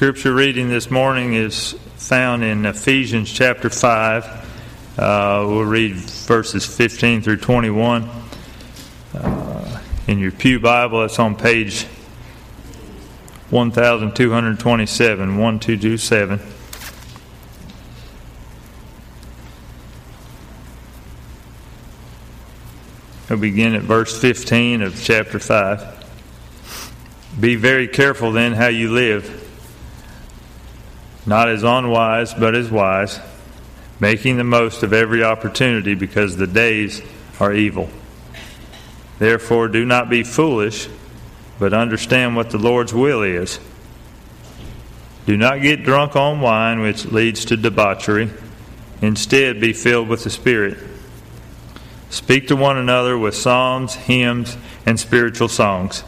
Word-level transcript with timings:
Scripture 0.00 0.32
reading 0.32 0.70
this 0.70 0.90
morning 0.90 1.34
is 1.34 1.74
found 1.96 2.42
in 2.42 2.64
Ephesians 2.64 3.30
chapter 3.30 3.68
5. 3.68 4.24
Uh, 4.96 5.44
we'll 5.46 5.62
read 5.62 5.94
verses 5.94 6.64
15 6.64 7.20
through 7.20 7.36
21. 7.36 8.08
Uh, 9.12 9.80
in 10.06 10.18
your 10.18 10.30
Pew 10.32 10.58
Bible, 10.58 11.04
it's 11.04 11.18
on 11.18 11.36
page 11.36 11.84
1227, 13.50 15.38
1227. 15.38 16.40
We'll 23.28 23.38
begin 23.38 23.74
at 23.74 23.82
verse 23.82 24.18
15 24.18 24.80
of 24.80 24.98
chapter 25.04 25.38
5. 25.38 27.36
Be 27.38 27.56
very 27.56 27.86
careful 27.86 28.32
then 28.32 28.54
how 28.54 28.68
you 28.68 28.90
live, 28.90 29.48
not 31.30 31.48
as 31.48 31.62
unwise, 31.62 32.34
but 32.34 32.56
as 32.56 32.68
wise, 32.72 33.20
making 34.00 34.36
the 34.36 34.42
most 34.42 34.82
of 34.82 34.92
every 34.92 35.22
opportunity 35.22 35.94
because 35.94 36.36
the 36.36 36.46
days 36.48 37.00
are 37.38 37.52
evil. 37.52 37.88
Therefore, 39.20 39.68
do 39.68 39.84
not 39.84 40.10
be 40.10 40.24
foolish, 40.24 40.88
but 41.60 41.72
understand 41.72 42.34
what 42.34 42.50
the 42.50 42.58
Lord's 42.58 42.92
will 42.92 43.22
is. 43.22 43.60
Do 45.24 45.36
not 45.36 45.62
get 45.62 45.84
drunk 45.84 46.16
on 46.16 46.40
wine, 46.40 46.80
which 46.80 47.04
leads 47.04 47.44
to 47.44 47.56
debauchery. 47.56 48.28
Instead, 49.00 49.60
be 49.60 49.72
filled 49.72 50.08
with 50.08 50.24
the 50.24 50.30
Spirit. 50.30 50.78
Speak 52.08 52.48
to 52.48 52.56
one 52.56 52.76
another 52.76 53.16
with 53.16 53.36
psalms, 53.36 53.94
hymns, 53.94 54.56
and 54.84 54.98
spiritual 54.98 55.48
songs 55.48 56.02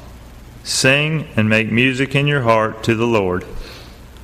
Sing 0.65 1.27
and 1.35 1.49
make 1.49 1.73
music 1.73 2.15
in 2.15 2.27
your 2.27 2.43
heart 2.43 2.85
to 2.85 2.95
the 2.95 3.07
Lord, 3.07 3.45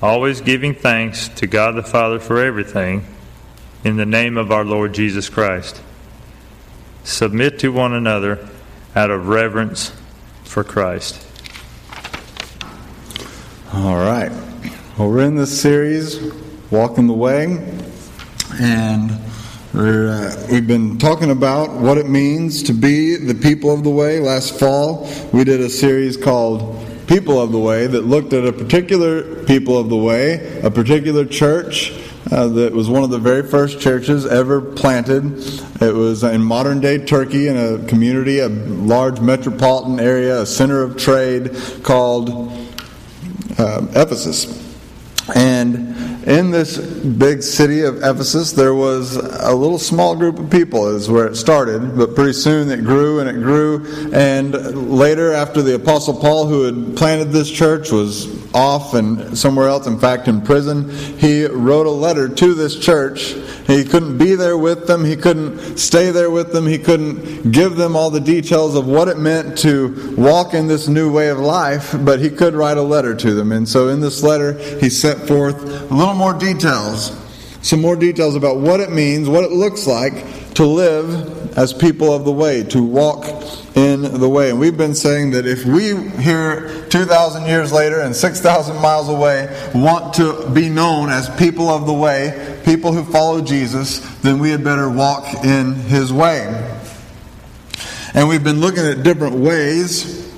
always 0.01 0.41
giving 0.41 0.75
thanks 0.75 1.29
to 1.29 1.47
God 1.47 1.75
the 1.75 1.83
Father 1.83 2.21
for 2.21 2.43
everything, 2.43 3.05
in 3.85 3.97
the 3.97 4.07
name 4.07 4.37
of 4.37 4.53
our 4.53 4.65
Lord 4.65 4.93
Jesus 4.93 5.29
Christ. 5.29 5.81
Submit 7.05 7.59
to 7.61 7.71
one 7.71 7.93
another 7.93 8.49
out 8.95 9.11
of 9.11 9.29
reverence 9.29 9.93
for 10.45 10.63
Christ. 10.63 11.25
All 13.73 13.97
right. 13.97 14.31
Well, 14.97 15.11
we're 15.11 15.25
in 15.25 15.37
this 15.37 15.61
series, 15.61 16.21
Walking 16.71 17.07
the 17.07 17.13
Way, 17.13 17.45
and 18.61 19.11
uh, 19.75 20.47
we've 20.51 20.67
been 20.67 20.99
talking 20.99 21.31
about 21.31 21.71
what 21.73 21.99
it 21.99 22.09
means 22.09 22.63
to 22.65 22.73
be 22.73 23.17
the 23.17 23.35
people 23.35 23.73
of 23.73 23.85
the 23.85 23.91
way. 23.91 24.21
Last 24.21 24.59
fall, 24.59 25.09
we 25.33 25.45
did 25.45 25.61
a 25.61 25.69
series 25.69 26.17
called 26.17 26.88
People 27.09 27.41
of 27.41 27.53
the 27.53 27.59
Way 27.59 27.87
that 27.87 28.05
looked 28.05 28.35
at 28.35 28.45
a 28.45 28.53
particular 28.53 29.43
people 29.47 29.79
of 29.79 29.89
the 29.89 29.97
way, 29.97 30.61
a 30.63 30.71
particular 30.71 31.25
church 31.25 31.91
uh, 32.31 32.49
that 32.49 32.75
was 32.75 32.91
one 32.91 33.03
of 33.03 33.09
the 33.09 33.19
very 33.19 33.43
first 33.43 33.81
churches 33.81 34.27
ever 34.27 34.61
planted. 34.61 35.39
It 35.81 35.95
was 35.95 36.23
in 36.23 36.43
modern 36.43 36.81
day 36.81 36.99
Turkey 36.99 37.49
in 37.49 37.57
a 37.57 37.83
community, 37.87 38.41
a 38.41 38.51
large 38.51 39.21
metropolitan 39.21 39.99
area, 39.99 40.43
a 40.43 40.47
center 40.47 40.83
of 40.83 40.99
trade 40.99 41.57
called 41.83 42.29
uh, 43.59 43.87
Ephesus. 43.95 44.67
And 45.35 45.97
in 46.29 46.51
this 46.51 46.77
big 46.77 47.43
city 47.43 47.81
of 47.81 47.97
Ephesus, 47.97 48.53
there 48.53 48.75
was 48.75 49.17
a 49.17 49.55
little 49.55 49.79
small 49.79 50.15
group 50.15 50.39
of 50.39 50.51
people, 50.51 50.95
is 50.95 51.09
where 51.09 51.27
it 51.27 51.37
started, 51.37 51.97
but 51.97 52.15
pretty 52.15 52.35
soon 52.35 52.71
it 52.71 52.85
grew 52.85 53.21
and 53.21 53.31
it 53.31 53.41
grew. 53.43 54.13
And 54.13 54.53
later, 54.91 55.33
after 55.33 55.63
the 55.63 55.77
Apostle 55.77 56.21
Paul, 56.21 56.47
who 56.47 56.65
had 56.65 56.97
planted 56.99 57.33
this 57.33 57.51
church, 57.51 57.91
was 57.91 58.37
off 58.55 58.93
and 58.93 59.37
somewhere 59.37 59.69
else, 59.69 59.87
in 59.87 59.99
fact, 59.99 60.29
in 60.29 60.43
prison, 60.43 60.91
he 61.19 61.47
wrote 61.47 61.87
a 61.87 61.91
letter 61.91 62.29
to 62.29 62.55
this 62.55 62.79
church. 62.79 63.35
He 63.67 63.85
couldn't 63.85 64.19
be 64.19 64.35
there 64.35 64.57
with 64.59 64.87
them, 64.87 65.05
he 65.05 65.17
couldn't 65.17 65.79
stay 65.79 66.11
there 66.11 66.31
with 66.31 66.53
them, 66.53 66.67
he 66.67 66.79
couldn't 66.79 67.53
give 67.53 67.77
them 67.77 67.97
all 67.97 68.11
the 68.11 68.21
details 68.21 68.75
of 68.75 68.87
what 68.87 69.09
it 69.09 69.19
meant 69.19 69.57
to 69.59 70.15
walk 70.17 70.53
in 70.53 70.67
this 70.67 70.89
new 70.89 71.11
way 71.11 71.29
of 71.29 71.39
life, 71.39 71.95
but 72.01 72.21
he 72.21 72.29
could 72.29 72.55
write 72.55 72.77
a 72.77 72.83
letter 72.83 73.15
to 73.15 73.35
them. 73.35 73.53
And 73.53 73.67
so 73.67 73.89
in 73.89 74.01
this 74.01 74.23
letter, 74.23 74.55
he 74.79 74.91
set 74.91 75.27
forth 75.27 75.63
a 75.63 75.95
little 75.95 76.18
more 76.19 76.35
details, 76.35 77.17
some 77.63 77.81
more 77.81 77.97
details 77.97 78.35
about 78.35 78.59
what 78.59 78.81
it 78.81 78.91
means, 78.91 79.29
what 79.29 79.45
it 79.45 79.53
looks 79.53 79.87
like 79.87 80.55
to 80.55 80.67
live 80.67 81.57
as 81.57 81.73
people 81.73 82.13
of 82.13 82.25
the 82.25 82.33
way, 82.33 82.65
to 82.65 82.83
walk 82.83 83.25
in 83.75 84.03
the 84.03 84.29
way. 84.29 84.51
And 84.51 84.59
we've 84.59 84.77
been 84.77 84.95
saying 84.95 85.31
that 85.31 85.47
if 85.47 85.65
we 85.65 85.97
here 86.21 86.87
2,000 86.89 87.47
years 87.47 87.73
later 87.73 88.01
and 88.01 88.15
6,000 88.15 88.77
miles 88.83 89.09
away 89.09 89.49
want 89.75 90.15
to 90.15 90.51
be 90.51 90.69
known 90.69 91.11
as 91.11 91.31
people 91.37 91.69
of 91.69 91.87
the 91.87 91.93
way, 91.93 92.61
people 92.65 92.93
who 92.93 93.05
follow 93.05 93.41
Jesus, 93.41 94.01
then 94.21 94.41
we 94.41 94.51
had 94.51 94.65
better 94.65 94.91
walk 94.91 95.45
in 95.45 95.75
his 95.75 96.13
way. 96.13 96.47
And 98.15 98.29
we've 98.29 98.45
been 98.45 98.61
looking 98.61 98.85
at 98.85 99.03
different 99.05 99.37
ways 99.37 100.29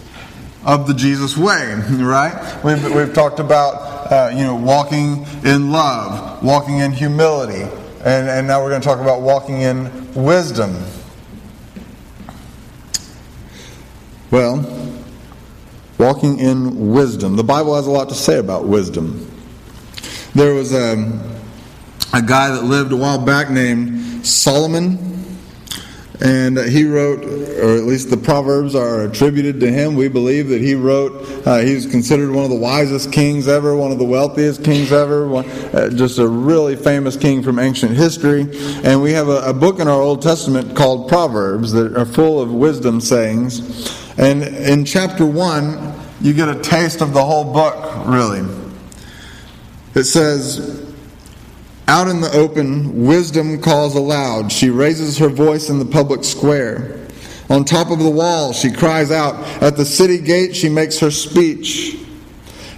of 0.64 0.86
the 0.86 0.94
Jesus 0.94 1.36
way, 1.36 1.74
right? 1.90 2.62
We've, 2.64 2.94
we've 2.94 3.14
talked 3.14 3.40
about, 3.40 3.89
uh, 4.10 4.30
you 4.34 4.42
know, 4.42 4.56
walking 4.56 5.24
in 5.44 5.70
love, 5.70 6.42
walking 6.42 6.78
in 6.78 6.92
humility, 6.92 7.62
and, 8.04 8.28
and 8.28 8.46
now 8.46 8.62
we're 8.62 8.70
going 8.70 8.80
to 8.80 8.86
talk 8.86 8.98
about 9.00 9.22
walking 9.22 9.60
in 9.62 10.14
wisdom. 10.14 10.76
Well, 14.30 14.64
walking 15.98 16.38
in 16.38 16.92
wisdom. 16.92 17.36
The 17.36 17.44
Bible 17.44 17.76
has 17.76 17.86
a 17.86 17.90
lot 17.90 18.08
to 18.08 18.14
say 18.14 18.38
about 18.38 18.66
wisdom. 18.66 19.30
There 20.34 20.54
was 20.54 20.72
a, 20.72 20.92
a 22.12 22.22
guy 22.22 22.50
that 22.50 22.64
lived 22.64 22.92
a 22.92 22.96
while 22.96 23.18
back 23.18 23.50
named 23.50 24.26
Solomon. 24.26 25.09
And 26.22 26.58
he 26.58 26.84
wrote, 26.84 27.24
or 27.24 27.76
at 27.76 27.84
least 27.84 28.10
the 28.10 28.16
Proverbs 28.16 28.74
are 28.74 29.04
attributed 29.04 29.58
to 29.60 29.72
him. 29.72 29.94
We 29.94 30.08
believe 30.08 30.48
that 30.48 30.60
he 30.60 30.74
wrote, 30.74 31.46
uh, 31.46 31.60
he's 31.60 31.86
considered 31.86 32.30
one 32.30 32.44
of 32.44 32.50
the 32.50 32.56
wisest 32.56 33.10
kings 33.10 33.48
ever, 33.48 33.74
one 33.74 33.90
of 33.90 33.98
the 33.98 34.04
wealthiest 34.04 34.62
kings 34.62 34.92
ever, 34.92 35.26
one, 35.26 35.48
uh, 35.48 35.88
just 35.88 36.18
a 36.18 36.28
really 36.28 36.76
famous 36.76 37.16
king 37.16 37.42
from 37.42 37.58
ancient 37.58 37.96
history. 37.96 38.42
And 38.84 39.00
we 39.02 39.12
have 39.12 39.28
a, 39.28 39.40
a 39.46 39.54
book 39.54 39.80
in 39.80 39.88
our 39.88 40.00
Old 40.00 40.20
Testament 40.20 40.76
called 40.76 41.08
Proverbs 41.08 41.72
that 41.72 41.96
are 41.96 42.04
full 42.04 42.40
of 42.40 42.52
wisdom 42.52 43.00
sayings. 43.00 43.90
And 44.18 44.42
in 44.42 44.84
chapter 44.84 45.24
1, 45.24 45.94
you 46.20 46.34
get 46.34 46.50
a 46.50 46.60
taste 46.60 47.00
of 47.00 47.14
the 47.14 47.24
whole 47.24 47.50
book, 47.50 48.06
really. 48.06 48.46
It 49.94 50.04
says, 50.04 50.79
Out 51.90 52.06
in 52.06 52.20
the 52.20 52.30
open, 52.30 53.04
wisdom 53.04 53.60
calls 53.60 53.96
aloud. 53.96 54.52
She 54.52 54.70
raises 54.70 55.18
her 55.18 55.28
voice 55.28 55.70
in 55.70 55.80
the 55.80 55.84
public 55.84 56.22
square. 56.22 57.04
On 57.48 57.64
top 57.64 57.90
of 57.90 57.98
the 57.98 58.08
wall, 58.08 58.52
she 58.52 58.70
cries 58.70 59.10
out. 59.10 59.34
At 59.60 59.76
the 59.76 59.84
city 59.84 60.18
gate, 60.18 60.54
she 60.54 60.68
makes 60.68 61.00
her 61.00 61.10
speech. 61.10 61.98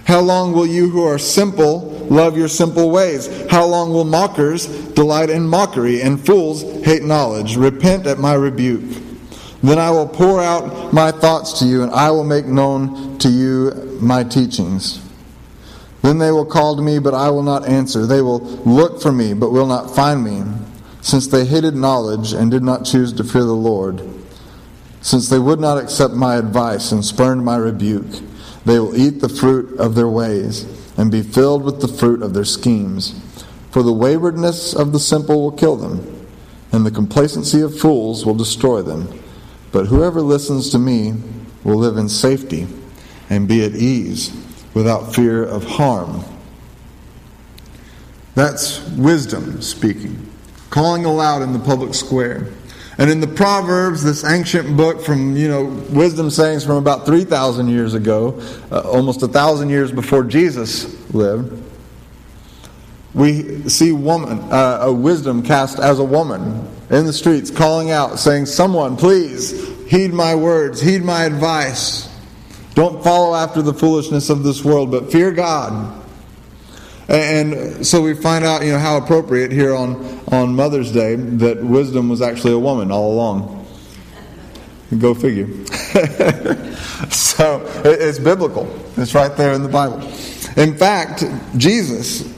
How 0.05 0.19
long 0.19 0.51
will 0.51 0.65
you 0.65 0.89
who 0.89 1.03
are 1.03 1.19
simple 1.19 1.91
love 2.09 2.35
your 2.35 2.47
simple 2.47 2.89
ways? 2.89 3.29
How 3.51 3.67
long 3.67 3.93
will 3.93 4.03
mockers 4.03 4.65
delight 4.93 5.29
in 5.29 5.45
mockery 5.45 6.01
and 6.01 6.19
fools 6.19 6.63
hate 6.83 7.03
knowledge? 7.03 7.55
Repent 7.55 8.07
at 8.07 8.17
my 8.17 8.33
rebuke. 8.33 8.99
Then 9.61 9.77
I 9.77 9.91
will 9.91 10.07
pour 10.07 10.41
out 10.41 10.91
my 10.91 11.11
thoughts 11.11 11.59
to 11.59 11.65
you, 11.65 11.83
and 11.83 11.91
I 11.91 12.09
will 12.09 12.23
make 12.23 12.47
known 12.47 13.19
to 13.19 13.29
you 13.29 13.99
my 14.01 14.23
teachings. 14.23 15.02
Then 16.03 16.17
they 16.17 16.31
will 16.31 16.45
call 16.45 16.75
to 16.75 16.81
me, 16.81 16.99
but 16.99 17.13
I 17.13 17.29
will 17.29 17.43
not 17.43 17.65
answer. 17.65 18.05
They 18.05 18.21
will 18.21 18.41
look 18.65 19.01
for 19.01 19.11
me, 19.13 19.33
but 19.33 19.53
will 19.53 19.65
not 19.65 19.95
find 19.95 20.21
me, 20.21 20.43
since 21.01 21.27
they 21.27 21.45
hated 21.45 21.75
knowledge 21.75 22.33
and 22.33 22.51
did 22.51 22.61
not 22.61 22.83
choose 22.83 23.13
to 23.13 23.23
fear 23.23 23.45
the 23.45 23.53
Lord. 23.53 24.01
Since 25.01 25.29
they 25.29 25.39
would 25.39 25.61
not 25.61 25.77
accept 25.77 26.13
my 26.13 26.35
advice 26.35 26.91
and 26.91 27.05
spurned 27.05 27.45
my 27.45 27.55
rebuke, 27.55 28.19
they 28.65 28.79
will 28.79 28.97
eat 28.97 29.21
the 29.21 29.29
fruit 29.29 29.79
of 29.79 29.95
their 29.95 30.09
ways 30.09 30.65
and 30.97 31.09
be 31.09 31.23
filled 31.23 31.63
with 31.63 31.79
the 31.79 31.87
fruit 31.87 32.21
of 32.21 32.33
their 32.33 32.45
schemes. 32.45 33.17
For 33.71 33.81
the 33.81 33.93
waywardness 33.93 34.73
of 34.73 34.91
the 34.91 34.99
simple 34.99 35.41
will 35.41 35.51
kill 35.53 35.77
them, 35.77 36.27
and 36.73 36.85
the 36.85 36.91
complacency 36.91 37.61
of 37.61 37.79
fools 37.79 38.25
will 38.25 38.35
destroy 38.35 38.81
them. 38.81 39.07
But 39.71 39.85
whoever 39.85 40.21
listens 40.21 40.69
to 40.71 40.79
me 40.79 41.13
will 41.63 41.77
live 41.77 41.95
in 41.95 42.09
safety 42.09 42.67
and 43.29 43.47
be 43.47 43.63
at 43.63 43.71
ease 43.71 44.31
without 44.73 45.13
fear 45.13 45.43
of 45.43 45.63
harm. 45.63 46.23
That's 48.35 48.79
wisdom 48.91 49.61
speaking, 49.61 50.29
calling 50.69 51.05
aloud 51.05 51.41
in 51.41 51.53
the 51.53 51.59
public 51.59 51.93
square. 51.93 52.47
And 52.97 53.09
in 53.09 53.19
the 53.19 53.27
Proverbs, 53.27 54.03
this 54.03 54.23
ancient 54.23 54.77
book 54.77 55.01
from, 55.01 55.35
you 55.35 55.47
know, 55.47 55.65
wisdom 55.89 56.29
sayings 56.29 56.63
from 56.63 56.75
about 56.75 57.05
3,000 57.05 57.67
years 57.67 57.95
ago, 57.95 58.39
uh, 58.71 58.81
almost 58.81 59.23
a 59.23 59.27
thousand 59.27 59.69
years 59.69 59.91
before 59.91 60.23
Jesus 60.23 61.11
lived, 61.11 61.59
we 63.13 63.67
see 63.69 63.91
woman, 63.91 64.39
uh, 64.51 64.79
a 64.81 64.93
wisdom 64.93 65.43
cast 65.43 65.79
as 65.79 65.99
a 65.99 66.03
woman 66.03 66.67
in 66.89 67.05
the 67.05 67.13
streets 67.13 67.51
calling 67.51 67.91
out, 67.91 68.19
saying, 68.19 68.47
Someone, 68.47 68.97
please 68.97 69.67
heed 69.87 70.13
my 70.13 70.33
words, 70.35 70.81
heed 70.81 71.03
my 71.03 71.25
advice. 71.25 72.09
Don't 72.75 73.03
follow 73.03 73.35
after 73.35 73.61
the 73.61 73.73
foolishness 73.73 74.29
of 74.29 74.43
this 74.43 74.63
world, 74.63 74.91
but 74.91 75.11
fear 75.11 75.31
God. 75.31 76.01
And 77.07 77.85
so 77.85 78.01
we 78.01 78.15
find 78.15 78.45
out, 78.45 78.63
you 78.63 78.71
know, 78.71 78.79
how 78.79 78.97
appropriate 78.97 79.51
here 79.51 79.75
on, 79.75 80.21
on 80.31 80.55
Mother's 80.55 80.91
Day 80.91 81.15
that 81.15 81.63
wisdom 81.63 82.09
was 82.09 82.21
actually 82.21 82.53
a 82.53 82.59
woman 82.59 82.91
all 82.91 83.13
along. 83.13 83.67
Go 84.97 85.13
figure. 85.13 85.47
so 87.11 87.63
it's 87.83 88.19
biblical. 88.19 88.67
It's 88.97 89.13
right 89.13 89.35
there 89.35 89.53
in 89.53 89.63
the 89.63 89.69
Bible. 89.69 90.01
In 90.55 90.77
fact, 90.77 91.23
Jesus 91.57 92.31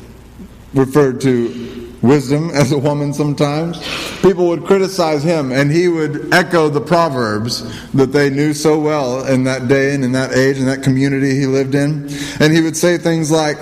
referred 0.74 1.22
to 1.22 1.75
wisdom 2.02 2.50
as 2.54 2.72
a 2.72 2.78
woman 2.78 3.14
sometimes. 3.14 3.80
People 4.22 4.48
would 4.48 4.66
criticize 4.66 5.24
him, 5.24 5.52
and 5.52 5.72
he 5.72 5.88
would 5.88 6.34
echo 6.34 6.70
the 6.70 6.82
proverbs 6.82 7.64
that 7.92 8.12
they 8.12 8.30
knew 8.30 8.54
so 8.54 8.80
well 8.80 9.26
in 9.26 9.44
that 9.44 9.68
day 9.68 9.94
and 9.94 10.04
in 10.04 10.12
that 10.14 10.34
age 10.34 10.58
and 10.58 10.68
that 10.68 10.84
community 10.84 11.36
he 11.36 11.46
lived 11.46 11.76
in. 11.76 12.10
And 12.40 12.54
he 12.54 12.62
would 12.62 12.78
say 12.78 12.98
things 12.98 13.32
like, 13.32 13.58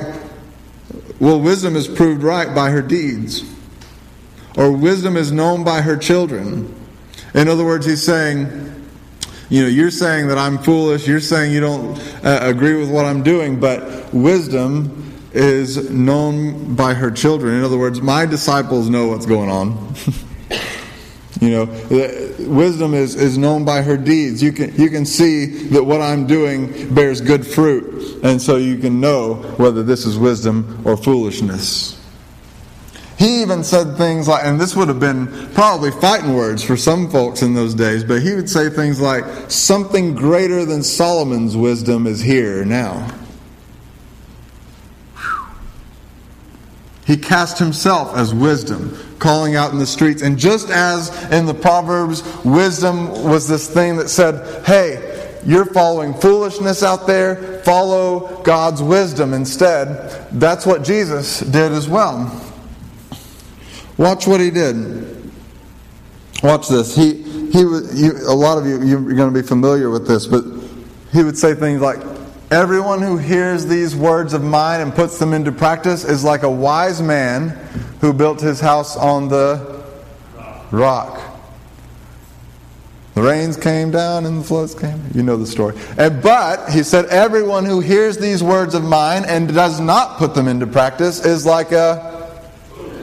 Well, 1.19 1.39
wisdom 1.39 1.75
is 1.75 1.87
proved 1.87 2.23
right 2.23 2.53
by 2.53 2.69
her 2.69 2.81
deeds, 2.81 3.43
or 4.57 4.71
wisdom 4.71 5.17
is 5.17 5.31
known 5.31 5.63
by 5.63 5.81
her 5.81 5.97
children. 5.97 6.73
In 7.33 7.47
other 7.47 7.65
words, 7.65 7.85
he's 7.85 8.03
saying, 8.03 8.47
you 9.49 9.63
know, 9.63 9.67
you're 9.67 9.91
saying 9.91 10.27
that 10.27 10.37
I'm 10.37 10.57
foolish, 10.57 11.07
you're 11.07 11.19
saying 11.19 11.51
you 11.51 11.59
don't 11.59 11.99
uh, 12.23 12.39
agree 12.41 12.75
with 12.75 12.89
what 12.89 13.05
I'm 13.05 13.23
doing, 13.23 13.59
but 13.59 14.13
wisdom 14.13 15.12
is 15.33 15.89
known 15.89 16.75
by 16.75 16.93
her 16.93 17.09
children. 17.09 17.55
In 17.55 17.63
other 17.63 17.77
words, 17.77 18.01
my 18.01 18.25
disciples 18.25 18.89
know 18.89 19.07
what's 19.07 19.25
going 19.25 19.49
on. 19.49 19.95
you 21.41 21.49
know, 21.49 21.65
wisdom 22.39 22.93
is, 22.93 23.15
is 23.15 23.37
known 23.37 23.65
by 23.65 23.81
her 23.81 23.97
deeds. 23.97 24.41
You 24.41 24.51
can, 24.51 24.75
you 24.75 24.89
can 24.89 25.05
see 25.05 25.45
that 25.69 25.83
what 25.83 26.01
I'm 26.01 26.27
doing 26.27 26.93
bears 26.93 27.19
good 27.19 27.45
fruit, 27.45 28.23
and 28.23 28.41
so 28.41 28.57
you 28.57 28.77
can 28.77 29.01
know 29.01 29.35
whether 29.57 29.83
this 29.83 30.05
is 30.05 30.17
wisdom 30.17 30.81
or 30.85 30.95
foolishness. 30.95 31.99
He 33.17 33.41
even 33.41 33.63
said 33.63 33.95
things 33.95 34.27
like, 34.27 34.43
and 34.43 34.59
this 34.59 34.75
would 34.75 34.87
have 34.87 34.99
been 34.99 35.27
probably 35.53 35.91
fighting 35.91 36.33
words 36.33 36.63
for 36.63 36.75
some 36.75 37.09
folks 37.09 37.41
in 37.41 37.53
those 37.53 37.73
days, 37.73 38.03
but 38.03 38.21
he 38.21 38.35
would 38.35 38.49
say 38.49 38.69
things 38.69 38.99
like, 38.99 39.23
Something 39.49 40.13
greater 40.13 40.65
than 40.65 40.83
Solomon's 40.83 41.55
wisdom 41.55 42.05
is 42.05 42.21
here 42.21 42.65
now. 42.65 43.07
He 47.05 47.17
cast 47.17 47.59
himself 47.59 48.15
as 48.15 48.33
wisdom, 48.33 48.97
calling 49.19 49.55
out 49.55 49.71
in 49.71 49.79
the 49.79 49.85
streets. 49.85 50.21
And 50.21 50.37
just 50.37 50.69
as 50.69 51.09
in 51.31 51.45
the 51.45 51.53
Proverbs, 51.53 52.23
wisdom 52.45 53.09
was 53.23 53.47
this 53.47 53.69
thing 53.69 53.97
that 53.97 54.09
said, 54.09 54.65
Hey, 54.65 55.39
you're 55.45 55.65
following 55.65 56.13
foolishness 56.13 56.83
out 56.83 57.05
there, 57.05 57.61
follow 57.63 58.41
God's 58.43 58.81
wisdom 58.81 59.33
instead. 59.33 60.29
That's 60.31 60.65
what 60.65 60.83
Jesus 60.83 61.41
did 61.41 61.73
as 61.73 61.89
well. 61.89 62.41
Watch 63.97 64.25
what 64.25 64.39
he 64.39 64.49
did. 64.49 65.31
Watch 66.41 66.69
this. 66.69 66.95
He, 66.95 67.21
he 67.51 67.59
you, 67.59 68.13
a 68.27 68.33
lot 68.33 68.57
of 68.57 68.65
you, 68.65 68.81
you're 68.83 69.01
going 69.01 69.33
to 69.33 69.41
be 69.41 69.45
familiar 69.45 69.89
with 69.89 70.07
this, 70.07 70.25
but 70.25 70.43
he 71.11 71.23
would 71.23 71.37
say 71.37 71.53
things 71.53 71.81
like, 71.81 71.99
Everyone 72.51 73.01
who 73.01 73.17
hears 73.17 73.65
these 73.65 73.95
words 73.95 74.33
of 74.33 74.43
mine 74.43 74.81
and 74.81 74.93
puts 74.93 75.17
them 75.17 75.33
into 75.33 75.51
practice 75.51 76.03
is 76.03 76.23
like 76.23 76.43
a 76.43 76.49
wise 76.49 77.01
man 77.01 77.49
who 77.99 78.13
built 78.13 78.41
his 78.41 78.59
house 78.59 78.95
on 78.95 79.27
the 79.27 79.81
rock. 80.71 81.19
The 83.15 83.21
rains 83.21 83.57
came 83.57 83.91
down 83.91 84.25
and 84.25 84.41
the 84.41 84.43
floods 84.43 84.73
came. 84.73 85.01
You 85.13 85.23
know 85.23 85.37
the 85.37 85.45
story. 85.47 85.75
And, 85.97 86.21
but, 86.21 86.69
he 86.69 86.83
said, 86.83 87.05
everyone 87.05 87.63
who 87.63 87.79
hears 87.79 88.17
these 88.17 88.43
words 88.43 88.73
of 88.73 88.83
mine 88.83 89.23
and 89.25 89.53
does 89.53 89.79
not 89.79 90.17
put 90.17 90.33
them 90.33 90.47
into 90.47 90.65
practice 90.65 91.23
is 91.23 91.45
like 91.45 91.71
a 91.71 92.11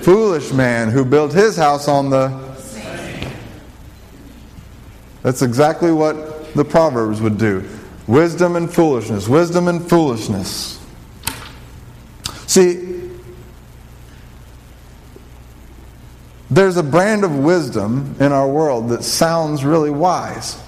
foolish 0.02 0.52
man 0.52 0.90
who 0.90 1.04
built 1.04 1.32
his 1.32 1.56
house 1.56 1.88
on 1.88 2.10
the. 2.10 2.50
That's 5.22 5.42
exactly 5.42 5.92
what 5.92 6.54
the 6.54 6.64
Proverbs 6.64 7.20
would 7.20 7.36
do 7.36 7.68
wisdom 8.10 8.56
and 8.56 8.72
foolishness, 8.72 9.28
wisdom 9.28 9.68
and 9.68 9.88
foolishness. 9.88 10.84
See, 12.46 13.08
there's 16.50 16.76
a 16.76 16.82
brand 16.82 17.22
of 17.22 17.38
wisdom 17.38 18.16
in 18.18 18.32
our 18.32 18.48
world 18.48 18.88
that 18.88 19.04
sounds 19.04 19.64
really 19.64 19.90
wise. 19.90 20.60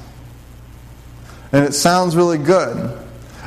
And 1.50 1.64
it 1.64 1.74
sounds 1.74 2.14
really 2.14 2.38
good. 2.38 2.96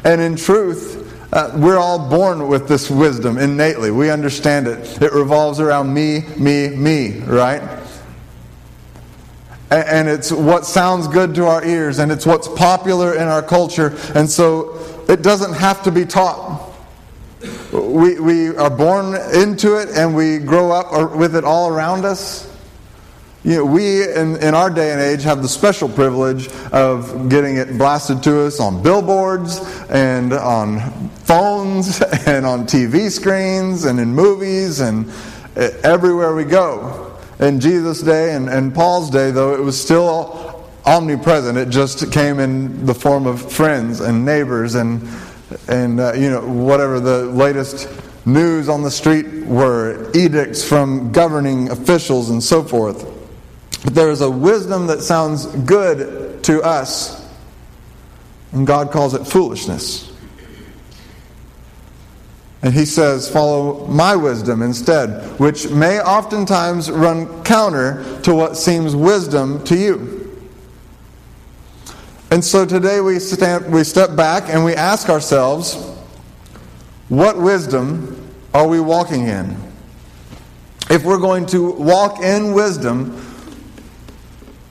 And 0.04 0.20
in 0.20 0.36
truth, 0.36 1.34
uh, 1.34 1.52
we're 1.56 1.78
all 1.78 2.10
born 2.10 2.50
with 2.50 2.68
this 2.68 2.90
wisdom 2.90 3.38
innately. 3.38 3.92
We 3.92 4.10
understand 4.10 4.68
it. 4.68 5.02
It 5.02 5.14
revolves 5.14 5.62
around 5.62 5.94
me, 5.94 6.26
me, 6.38 6.68
me, 6.68 7.20
right? 7.20 7.62
And, 9.72 10.08
it's 10.08 10.32
what 10.32 10.66
sounds 10.66 11.08
good 11.08 11.34
to 11.36 11.46
our 11.46 11.66
ears, 11.66 12.00
and 12.00 12.12
it's 12.12 12.26
what's 12.26 12.48
popular 12.48 13.16
in 13.16 13.24
our 13.24 13.42
culture. 13.42 13.98
And 14.14 14.30
so 14.30 14.78
it 15.10 15.22
doesn't 15.22 15.54
have 15.54 15.84
to 15.84 15.92
be 15.92 16.06
taught. 16.06 16.72
We, 17.72 18.20
we 18.20 18.56
are 18.56 18.70
born 18.70 19.16
into 19.34 19.76
it 19.76 19.90
and 19.90 20.16
we 20.16 20.40
grow 20.40 20.72
up 20.72 21.16
with 21.16 21.36
it 21.36 21.44
all 21.44 21.70
around 21.70 22.06
us. 22.06 22.52
You 23.44 23.58
know, 23.58 23.66
we 23.66 24.04
in, 24.04 24.38
in 24.38 24.56
our 24.56 24.72
day 24.72 24.92
and 24.92 25.00
age 25.00 25.22
have 25.24 25.44
the 25.44 25.48
special 25.48 25.88
privilege 25.88 26.50
of 26.72 27.30
getting 27.30 27.58
it 27.58 27.78
blasted 27.78 28.24
to 28.24 28.42
us 28.42 28.60
on 28.60 28.82
billboards 28.82 29.60
and 29.90 30.34
on 30.34 31.10
phones 31.26 32.02
and 32.26 32.46
on 32.46 32.66
TV 32.66 33.12
screens 33.12 33.86
and 33.86 34.00
in 34.00 34.16
movies 34.16 34.80
and 34.80 35.12
eh, 35.58 35.70
everywhere 35.84 36.34
we 36.34 36.44
go. 36.44 37.05
In 37.40 37.60
Jesus' 37.60 38.02
day 38.02 38.34
and, 38.34 38.50
and 38.50 38.74
Paul's 38.74 39.10
day, 39.10 39.32
though, 39.32 39.54
it 39.54 39.62
was 39.62 39.82
still 39.82 40.70
omnipresent. 40.86 41.58
It 41.58 41.70
just 41.70 42.12
came 42.12 42.40
in 42.40 42.86
the 42.86 42.94
form 42.94 43.26
of 43.26 43.52
friends 43.52 44.00
and 44.00 44.24
neighbors 44.24 44.76
and, 44.76 45.08
and 45.68 46.00
uh, 46.00 46.14
you 46.14 46.30
know, 46.30 46.42
whatever 46.48 47.00
the 47.00 47.26
latest 47.26 47.90
news 48.26 48.70
on 48.70 48.84
the 48.84 48.92
street 48.92 49.46
were, 49.46 50.10
edicts 50.16 50.68
from 50.68 51.12
governing 51.12 51.70
officials 51.70 52.30
and 52.30 52.42
so 52.42 52.64
forth. 52.64 53.12
But 53.84 53.94
there 53.94 54.10
is 54.10 54.22
a 54.22 54.30
wisdom 54.30 54.88
that 54.88 55.02
sounds 55.02 55.46
good 55.46 56.44
to 56.46 56.62
us, 56.64 57.28
and 58.52 58.66
God 58.66 58.92
calls 58.92 59.14
it 59.14 59.26
foolishness. 59.26 60.12
And 62.66 62.74
he 62.74 62.86
says, 62.86 63.30
Follow 63.30 63.86
my 63.86 64.16
wisdom 64.16 64.64
instead, 64.64 65.40
which 65.40 65.70
may 65.70 66.02
oftentimes 66.02 66.90
run 66.90 67.44
counter 67.44 68.04
to 68.24 68.34
what 68.34 68.58
seems 68.58 68.96
wisdom 68.96 69.64
to 69.66 69.78
you. 69.78 70.42
And 72.32 72.44
so 72.44 72.66
today 72.66 73.02
we, 73.02 73.20
stand, 73.20 73.72
we 73.72 73.84
step 73.84 74.16
back 74.16 74.50
and 74.50 74.66
we 74.66 74.74
ask 74.74 75.10
ourselves, 75.10 75.76
What 77.08 77.38
wisdom 77.38 78.34
are 78.52 78.68
we 78.68 78.80
walking 78.80 79.28
in? 79.28 79.56
If 80.90 81.04
we're 81.04 81.20
going 81.20 81.46
to 81.48 81.72
walk 81.72 82.24
in 82.24 82.54
wisdom, 82.54 83.12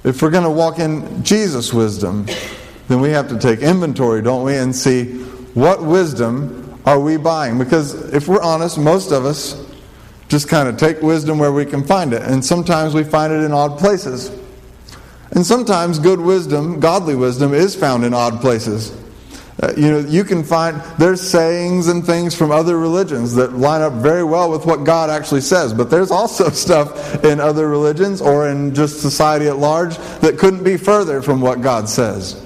if 0.02 0.20
we're 0.20 0.30
going 0.30 0.42
to 0.42 0.50
walk 0.50 0.80
in 0.80 1.22
Jesus' 1.22 1.72
wisdom, 1.72 2.26
then 2.88 3.00
we 3.00 3.10
have 3.10 3.28
to 3.28 3.38
take 3.38 3.60
inventory, 3.60 4.20
don't 4.20 4.44
we, 4.44 4.56
and 4.56 4.74
see 4.74 5.22
what 5.54 5.84
wisdom 5.84 6.63
are 6.86 7.00
we 7.00 7.16
buying? 7.16 7.58
Because 7.58 8.12
if 8.12 8.28
we're 8.28 8.42
honest, 8.42 8.78
most 8.78 9.10
of 9.10 9.24
us 9.24 9.64
just 10.28 10.48
kind 10.48 10.68
of 10.68 10.76
take 10.76 11.00
wisdom 11.00 11.38
where 11.38 11.52
we 11.52 11.64
can 11.64 11.84
find 11.84 12.12
it. 12.12 12.22
And 12.22 12.44
sometimes 12.44 12.94
we 12.94 13.04
find 13.04 13.32
it 13.32 13.42
in 13.44 13.52
odd 13.52 13.78
places. 13.78 14.30
And 15.30 15.44
sometimes 15.44 15.98
good 15.98 16.20
wisdom, 16.20 16.80
godly 16.80 17.14
wisdom, 17.14 17.54
is 17.54 17.74
found 17.74 18.04
in 18.04 18.14
odd 18.14 18.40
places. 18.40 18.96
Uh, 19.62 19.72
you 19.76 19.90
know, 19.90 20.00
you 20.00 20.24
can 20.24 20.42
find 20.42 20.80
there's 20.98 21.20
sayings 21.20 21.86
and 21.86 22.04
things 22.04 22.34
from 22.34 22.50
other 22.50 22.76
religions 22.76 23.34
that 23.34 23.52
line 23.52 23.82
up 23.82 23.92
very 23.94 24.24
well 24.24 24.50
with 24.50 24.66
what 24.66 24.84
God 24.84 25.10
actually 25.10 25.40
says, 25.40 25.72
but 25.72 25.90
there's 25.90 26.10
also 26.10 26.48
stuff 26.50 27.24
in 27.24 27.40
other 27.40 27.68
religions 27.68 28.20
or 28.20 28.48
in 28.48 28.74
just 28.74 29.00
society 29.00 29.46
at 29.46 29.56
large 29.56 29.96
that 30.20 30.38
couldn't 30.38 30.64
be 30.64 30.76
further 30.76 31.22
from 31.22 31.40
what 31.40 31.62
God 31.62 31.88
says. 31.88 32.43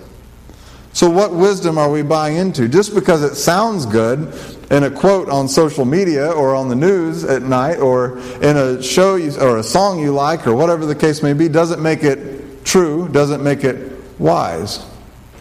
So, 0.98 1.08
what 1.08 1.32
wisdom 1.32 1.78
are 1.78 1.88
we 1.88 2.02
buying 2.02 2.38
into? 2.38 2.66
Just 2.66 2.92
because 2.92 3.22
it 3.22 3.36
sounds 3.36 3.86
good 3.86 4.34
in 4.72 4.82
a 4.82 4.90
quote 4.90 5.28
on 5.28 5.46
social 5.46 5.84
media 5.84 6.28
or 6.28 6.56
on 6.56 6.68
the 6.68 6.74
news 6.74 7.22
at 7.22 7.42
night 7.42 7.76
or 7.76 8.18
in 8.42 8.56
a 8.56 8.82
show 8.82 9.14
you, 9.14 9.32
or 9.38 9.58
a 9.58 9.62
song 9.62 10.00
you 10.00 10.12
like 10.12 10.48
or 10.48 10.56
whatever 10.56 10.86
the 10.86 10.96
case 10.96 11.22
may 11.22 11.34
be 11.34 11.48
doesn't 11.48 11.80
make 11.80 12.02
it 12.02 12.64
true, 12.64 13.08
doesn't 13.10 13.44
make 13.44 13.62
it 13.62 13.92
wise, 14.18 14.84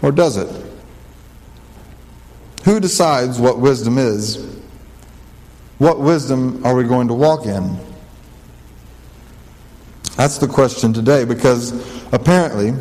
or 0.03 0.11
does 0.11 0.37
it? 0.37 0.63
Who 2.65 2.79
decides 2.79 3.39
what 3.39 3.57
wisdom 3.57 3.97
is? 3.97 4.61
What 5.79 5.99
wisdom 5.99 6.63
are 6.67 6.75
we 6.75 6.83
going 6.83 7.07
to 7.07 7.15
walk 7.15 7.47
in? 7.47 7.79
That's 10.17 10.37
the 10.37 10.47
question 10.47 10.93
today 10.93 11.25
because 11.25 11.71
apparently 12.13 12.73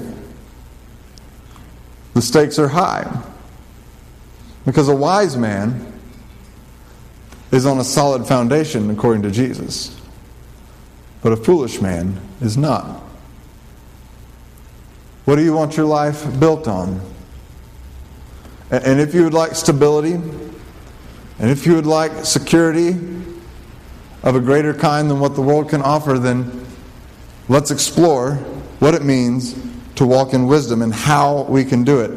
the 2.16 2.23
stakes 2.23 2.58
are 2.58 2.68
high. 2.68 3.23
Because 4.64 4.88
a 4.88 4.96
wise 4.96 5.37
man 5.37 5.92
is 7.52 7.66
on 7.66 7.78
a 7.78 7.85
solid 7.85 8.26
foundation 8.26 8.88
according 8.88 9.23
to 9.25 9.30
Jesus. 9.30 10.00
But 11.23 11.32
a 11.32 11.37
foolish 11.37 11.82
man 11.82 12.18
is 12.40 12.56
not. 12.56 13.02
What 15.26 15.37
do 15.37 15.44
you 15.44 15.52
want 15.52 15.76
your 15.76 15.85
life 15.85 16.40
built 16.40 16.66
on? 16.66 17.02
And 18.70 18.99
if 18.99 19.12
you 19.12 19.25
would 19.25 19.35
like 19.35 19.54
stability, 19.54 20.14
and 20.14 21.50
if 21.50 21.66
you 21.66 21.75
would 21.75 21.85
like 21.85 22.25
security 22.25 22.96
of 24.23 24.37
a 24.37 24.40
greater 24.40 24.73
kind 24.73 25.11
than 25.11 25.20
what 25.20 25.35
the 25.35 25.42
world 25.42 25.68
can 25.68 25.82
offer, 25.82 26.18
then 26.18 26.66
let's 27.50 27.70
explore 27.70 28.37
what 28.78 28.94
it 28.94 29.04
means 29.04 29.65
to 29.96 30.06
walk 30.06 30.32
in 30.32 30.46
wisdom 30.46 30.82
and 30.82 30.94
how 30.94 31.42
we 31.42 31.64
can 31.64 31.84
do 31.84 32.00
it. 32.00 32.10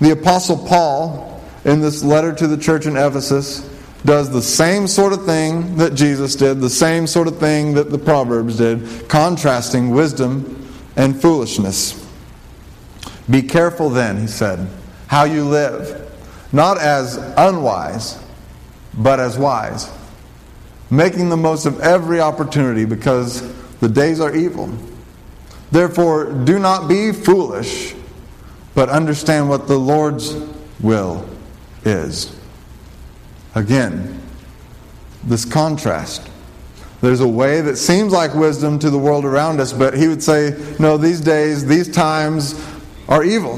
The 0.00 0.10
Apostle 0.12 0.56
Paul, 0.56 1.42
in 1.64 1.80
this 1.80 2.02
letter 2.02 2.32
to 2.32 2.46
the 2.46 2.56
church 2.56 2.86
in 2.86 2.96
Ephesus, 2.96 3.68
does 4.04 4.30
the 4.30 4.42
same 4.42 4.86
sort 4.86 5.12
of 5.12 5.26
thing 5.26 5.76
that 5.76 5.94
Jesus 5.94 6.34
did, 6.34 6.60
the 6.60 6.70
same 6.70 7.06
sort 7.06 7.28
of 7.28 7.38
thing 7.38 7.74
that 7.74 7.90
the 7.90 7.98
Proverbs 7.98 8.56
did, 8.56 9.08
contrasting 9.08 9.90
wisdom 9.90 10.66
and 10.96 11.20
foolishness. 11.20 12.08
Be 13.28 13.42
careful 13.42 13.90
then, 13.90 14.18
he 14.18 14.26
said, 14.26 14.68
how 15.06 15.24
you 15.24 15.44
live, 15.44 16.10
not 16.52 16.78
as 16.78 17.16
unwise, 17.36 18.18
but 18.94 19.20
as 19.20 19.38
wise, 19.38 19.90
making 20.90 21.28
the 21.28 21.36
most 21.36 21.66
of 21.66 21.80
every 21.80 22.20
opportunity 22.20 22.84
because 22.84 23.42
the 23.78 23.88
days 23.88 24.18
are 24.18 24.34
evil. 24.34 24.68
Therefore, 25.70 26.32
do 26.32 26.58
not 26.58 26.88
be 26.88 27.12
foolish, 27.12 27.94
but 28.74 28.88
understand 28.88 29.48
what 29.48 29.68
the 29.68 29.78
Lord's 29.78 30.34
will 30.80 31.28
is. 31.84 32.36
Again, 33.54 34.20
this 35.24 35.44
contrast. 35.44 36.28
There's 37.00 37.20
a 37.20 37.28
way 37.28 37.60
that 37.60 37.76
seems 37.76 38.12
like 38.12 38.34
wisdom 38.34 38.78
to 38.80 38.90
the 38.90 38.98
world 38.98 39.24
around 39.24 39.60
us, 39.60 39.72
but 39.72 39.94
he 39.94 40.08
would 40.08 40.22
say, 40.22 40.56
no, 40.78 40.96
these 40.96 41.20
days, 41.20 41.66
these 41.66 41.88
times 41.88 42.62
are 43.08 43.24
evil. 43.24 43.54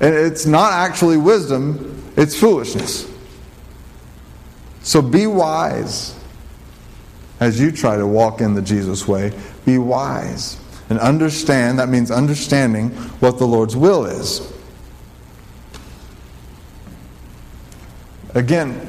And 0.00 0.14
it's 0.14 0.46
not 0.46 0.72
actually 0.72 1.16
wisdom, 1.16 2.02
it's 2.16 2.38
foolishness. 2.38 3.10
So 4.82 5.00
be 5.00 5.26
wise 5.26 6.18
as 7.40 7.58
you 7.58 7.72
try 7.72 7.96
to 7.96 8.06
walk 8.06 8.40
in 8.40 8.54
the 8.54 8.62
Jesus 8.62 9.08
way. 9.08 9.32
Be 9.64 9.78
wise 9.78 10.58
and 10.90 10.98
understand, 10.98 11.78
that 11.78 11.88
means 11.88 12.10
understanding 12.10 12.90
what 13.20 13.38
the 13.38 13.46
Lord's 13.46 13.76
will 13.76 14.04
is. 14.04 14.52
Again, 18.34 18.88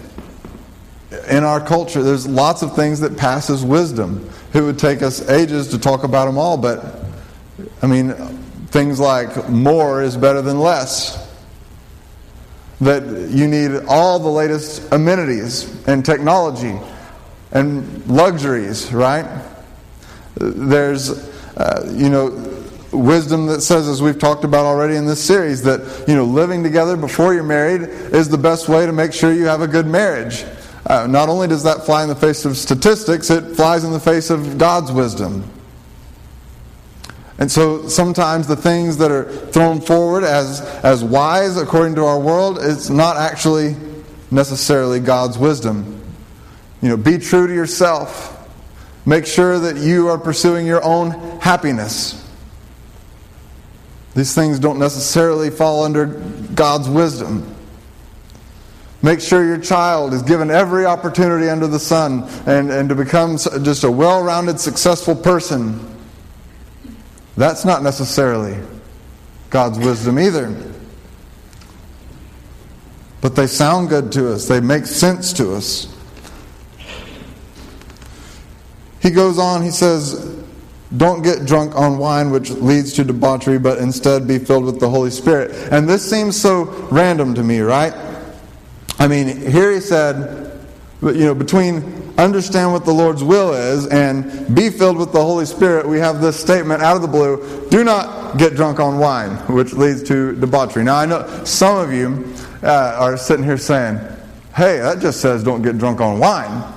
in 1.29 1.43
our 1.43 1.63
culture, 1.65 2.03
there's 2.03 2.27
lots 2.27 2.61
of 2.61 2.75
things 2.75 2.99
that 2.99 3.17
passes 3.17 3.63
wisdom. 3.63 4.29
It 4.53 4.61
would 4.61 4.79
take 4.79 5.01
us 5.01 5.27
ages 5.29 5.69
to 5.69 5.79
talk 5.79 6.03
about 6.03 6.25
them 6.25 6.37
all, 6.37 6.57
but 6.57 7.03
I 7.81 7.87
mean, 7.87 8.13
things 8.67 8.99
like 8.99 9.49
more 9.49 10.01
is 10.01 10.17
better 10.17 10.41
than 10.41 10.59
less. 10.59 11.23
That 12.81 13.03
you 13.31 13.47
need 13.47 13.71
all 13.87 14.19
the 14.19 14.29
latest 14.29 14.91
amenities 14.91 15.85
and 15.87 16.03
technology 16.03 16.77
and 17.51 18.05
luxuries, 18.07 18.91
right? 18.91 19.25
There's, 20.35 21.29
uh, 21.57 21.83
you 21.91 22.09
know, 22.09 22.29
wisdom 22.91 23.47
that 23.47 23.61
says, 23.61 23.87
as 23.87 24.01
we've 24.01 24.19
talked 24.19 24.43
about 24.43 24.65
already 24.65 24.95
in 24.95 25.05
this 25.05 25.23
series, 25.23 25.61
that 25.63 26.05
you 26.07 26.15
know 26.15 26.25
living 26.25 26.63
together 26.63 26.95
before 26.97 27.33
you're 27.33 27.43
married 27.43 27.81
is 27.81 28.29
the 28.29 28.37
best 28.37 28.69
way 28.69 28.85
to 28.85 28.91
make 28.91 29.13
sure 29.13 29.33
you 29.33 29.45
have 29.45 29.61
a 29.61 29.67
good 29.67 29.87
marriage. 29.87 30.45
Uh, 30.87 31.07
not 31.07 31.29
only 31.29 31.47
does 31.47 31.63
that 31.63 31.85
fly 31.85 32.03
in 32.03 32.09
the 32.09 32.15
face 32.15 32.45
of 32.45 32.55
statistics, 32.57 33.29
it 33.29 33.55
flies 33.55 33.83
in 33.83 33.91
the 33.91 33.99
face 33.99 34.29
of 34.29 34.57
God's 34.57 34.91
wisdom. 34.91 35.49
And 37.37 37.51
so 37.51 37.87
sometimes 37.89 38.47
the 38.47 38.55
things 38.55 38.97
that 38.97 39.11
are 39.11 39.29
thrown 39.47 39.81
forward 39.81 40.23
as, 40.23 40.61
as 40.83 41.03
wise 41.03 41.57
according 41.57 41.95
to 41.95 42.05
our 42.05 42.19
world, 42.19 42.59
it's 42.61 42.89
not 42.89 43.17
actually 43.17 43.75
necessarily 44.31 44.99
God's 44.99 45.37
wisdom. 45.37 46.01
You 46.81 46.89
know, 46.89 46.97
be 46.97 47.17
true 47.17 47.47
to 47.47 47.53
yourself. 47.53 48.31
Make 49.05 49.25
sure 49.25 49.59
that 49.59 49.77
you 49.77 50.09
are 50.09 50.17
pursuing 50.17 50.65
your 50.65 50.83
own 50.83 51.11
happiness. 51.39 52.21
These 54.15 54.33
things 54.33 54.59
don't 54.59 54.79
necessarily 54.79 55.49
fall 55.49 55.83
under 55.83 56.05
God's 56.55 56.89
wisdom. 56.89 57.55
Make 59.01 59.19
sure 59.19 59.45
your 59.45 59.59
child 59.59 60.13
is 60.13 60.23
given 60.23 60.49
every 60.49 60.85
opportunity 60.85 61.49
under 61.49 61.67
the 61.67 61.77
sun 61.79 62.23
and, 62.47 62.71
and 62.71 62.89
to 62.89 62.95
become 62.95 63.37
just 63.37 63.83
a 63.83 63.91
well 63.91 64.23
rounded, 64.23 64.59
successful 64.59 65.15
person. 65.15 65.79
That's 67.37 67.65
not 67.65 67.83
necessarily 67.83 68.57
God's 69.51 69.77
wisdom 69.77 70.17
either. 70.17 70.55
But 73.21 73.35
they 73.35 73.47
sound 73.47 73.89
good 73.89 74.11
to 74.13 74.33
us, 74.33 74.47
they 74.47 74.59
make 74.59 74.85
sense 74.85 75.33
to 75.33 75.53
us. 75.53 75.94
He 79.05 79.11
goes 79.11 79.37
on, 79.37 79.61
he 79.61 79.69
says, 79.69 80.35
don't 80.97 81.21
get 81.21 81.45
drunk 81.45 81.75
on 81.75 81.99
wine, 81.99 82.31
which 82.31 82.49
leads 82.49 82.91
to 82.93 83.03
debauchery, 83.03 83.59
but 83.59 83.77
instead 83.77 84.27
be 84.27 84.39
filled 84.39 84.65
with 84.65 84.79
the 84.79 84.89
Holy 84.89 85.11
Spirit. 85.11 85.51
And 85.71 85.87
this 85.87 86.09
seems 86.09 86.35
so 86.41 86.63
random 86.89 87.35
to 87.35 87.43
me, 87.43 87.59
right? 87.59 87.93
I 88.97 89.07
mean, 89.07 89.27
here 89.27 89.71
he 89.71 89.79
said, 89.79 90.59
you 91.03 91.25
know, 91.25 91.35
between 91.35 92.13
understand 92.17 92.71
what 92.71 92.83
the 92.83 92.93
Lord's 92.93 93.23
will 93.23 93.53
is 93.53 93.85
and 93.89 94.55
be 94.55 94.71
filled 94.71 94.97
with 94.97 95.13
the 95.13 95.21
Holy 95.21 95.45
Spirit, 95.45 95.87
we 95.87 95.99
have 95.99 96.19
this 96.19 96.39
statement 96.39 96.81
out 96.81 96.95
of 96.95 97.03
the 97.03 97.07
blue 97.07 97.67
do 97.69 97.83
not 97.83 98.39
get 98.39 98.55
drunk 98.55 98.79
on 98.79 98.97
wine, 98.97 99.33
which 99.53 99.73
leads 99.73 100.01
to 100.01 100.35
debauchery. 100.39 100.83
Now, 100.83 100.95
I 100.95 101.05
know 101.05 101.43
some 101.43 101.77
of 101.77 101.93
you 101.93 102.33
uh, 102.63 102.95
are 102.97 103.17
sitting 103.17 103.45
here 103.45 103.59
saying, 103.59 103.99
hey, 104.55 104.79
that 104.79 104.99
just 104.99 105.21
says 105.21 105.43
don't 105.43 105.61
get 105.61 105.77
drunk 105.77 106.01
on 106.01 106.17
wine. 106.17 106.73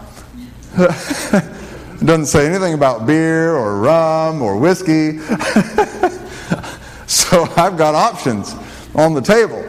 It 2.00 2.04
doesn't 2.04 2.26
say 2.26 2.46
anything 2.46 2.74
about 2.74 3.06
beer 3.06 3.56
or 3.56 3.80
rum 3.80 4.40
or 4.40 4.56
whiskey. 4.56 5.18
so 7.08 7.42
I've 7.56 7.76
got 7.76 7.94
options 7.96 8.54
on 8.94 9.14
the 9.14 9.20
table. 9.20 9.64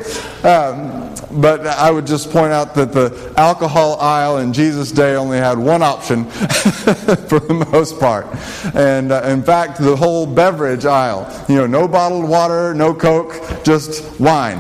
Um, 0.48 1.16
but 1.42 1.66
I 1.68 1.92
would 1.92 2.08
just 2.08 2.32
point 2.32 2.52
out 2.52 2.74
that 2.76 2.92
the 2.92 3.34
alcohol 3.38 4.00
aisle 4.00 4.38
in 4.40 4.54
Jesus' 4.54 4.92
day 4.92 5.16
only 5.16 5.38
had 5.38 5.58
one 5.58 5.84
option 5.84 6.26
for 6.30 7.40
the 7.40 7.68
most 7.72 8.00
part. 8.00 8.28
And 8.74 9.12
uh, 9.12 9.24
in 9.24 9.44
fact, 9.44 9.80
the 9.80 9.96
whole 9.96 10.26
beverage 10.26 10.86
aisle, 10.86 11.32
you 11.48 11.56
know, 11.56 11.68
no 11.68 11.88
bottled 11.88 12.28
water, 12.28 12.74
no 12.74 12.94
Coke, 12.94 13.64
just 13.64 14.20
wine. 14.20 14.58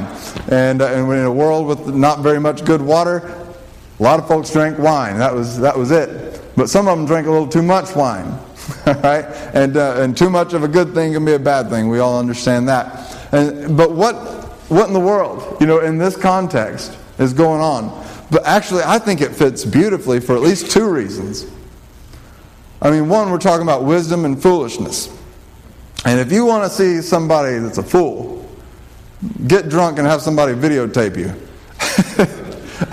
And, 0.49 0.81
uh, 0.81 0.87
and 0.87 1.11
in 1.11 1.25
a 1.25 1.31
world 1.31 1.67
with 1.67 1.87
not 1.95 2.19
very 2.19 2.39
much 2.39 2.65
good 2.65 2.81
water, 2.81 3.35
a 3.99 4.03
lot 4.03 4.19
of 4.19 4.27
folks 4.27 4.51
drank 4.51 4.77
wine. 4.77 5.17
That 5.17 5.33
was, 5.33 5.59
that 5.59 5.77
was 5.77 5.91
it. 5.91 6.28
But 6.59 6.69
some 6.69 6.89
of 6.89 6.97
them 6.97 7.07
drink 7.07 7.25
a 7.25 7.31
little 7.31 7.47
too 7.47 7.61
much 7.61 7.95
wine, 7.95 8.37
right? 8.85 9.23
And, 9.53 9.77
uh, 9.77 10.01
and 10.01 10.15
too 10.15 10.29
much 10.29 10.51
of 10.51 10.61
a 10.61 10.67
good 10.67 10.93
thing 10.93 11.13
can 11.13 11.23
be 11.23 11.31
a 11.31 11.39
bad 11.39 11.69
thing. 11.69 11.87
We 11.87 11.99
all 11.99 12.19
understand 12.19 12.67
that. 12.67 13.15
And, 13.31 13.77
but 13.77 13.91
what, 13.91 14.15
what 14.67 14.85
in 14.89 14.93
the 14.93 14.99
world, 14.99 15.55
you 15.61 15.67
know, 15.67 15.79
in 15.79 15.97
this 15.97 16.17
context 16.17 16.97
is 17.17 17.31
going 17.31 17.61
on? 17.61 18.05
But 18.29 18.45
actually, 18.45 18.83
I 18.83 18.99
think 18.99 19.21
it 19.21 19.33
fits 19.33 19.63
beautifully 19.63 20.19
for 20.19 20.35
at 20.35 20.41
least 20.41 20.69
two 20.69 20.89
reasons. 20.89 21.49
I 22.81 22.91
mean, 22.91 23.07
one, 23.07 23.31
we're 23.31 23.37
talking 23.37 23.63
about 23.63 23.85
wisdom 23.85 24.25
and 24.25 24.43
foolishness. 24.43 25.17
And 26.03 26.19
if 26.19 26.29
you 26.29 26.43
want 26.43 26.69
to 26.69 26.69
see 26.69 27.01
somebody 27.01 27.57
that's 27.59 27.77
a 27.77 27.83
fool, 27.83 28.45
get 29.47 29.69
drunk 29.69 29.97
and 29.97 30.05
have 30.05 30.21
somebody 30.21 30.55
videotape 30.55 31.15
you. 31.15 32.35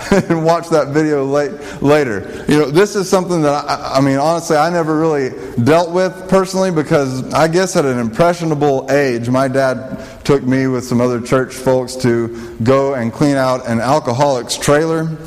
and 0.11 0.45
watch 0.45 0.69
that 0.69 0.89
video 0.89 1.25
late, 1.25 1.51
later. 1.81 2.45
You 2.47 2.59
know, 2.59 2.71
this 2.71 2.95
is 2.95 3.09
something 3.09 3.41
that 3.41 3.65
I, 3.65 3.97
I 3.97 4.01
mean, 4.01 4.17
honestly, 4.17 4.55
I 4.55 4.69
never 4.69 4.97
really 4.97 5.29
dealt 5.63 5.91
with 5.91 6.29
personally 6.29 6.71
because 6.71 7.33
I 7.33 7.47
guess 7.47 7.75
at 7.75 7.85
an 7.85 7.97
impressionable 7.97 8.91
age, 8.91 9.29
my 9.29 9.47
dad 9.47 10.03
took 10.23 10.43
me 10.43 10.67
with 10.67 10.83
some 10.85 11.01
other 11.01 11.19
church 11.21 11.53
folks 11.53 11.95
to 11.97 12.55
go 12.63 12.93
and 12.93 13.11
clean 13.11 13.37
out 13.37 13.67
an 13.67 13.79
alcoholic's 13.79 14.57
trailer. 14.57 15.17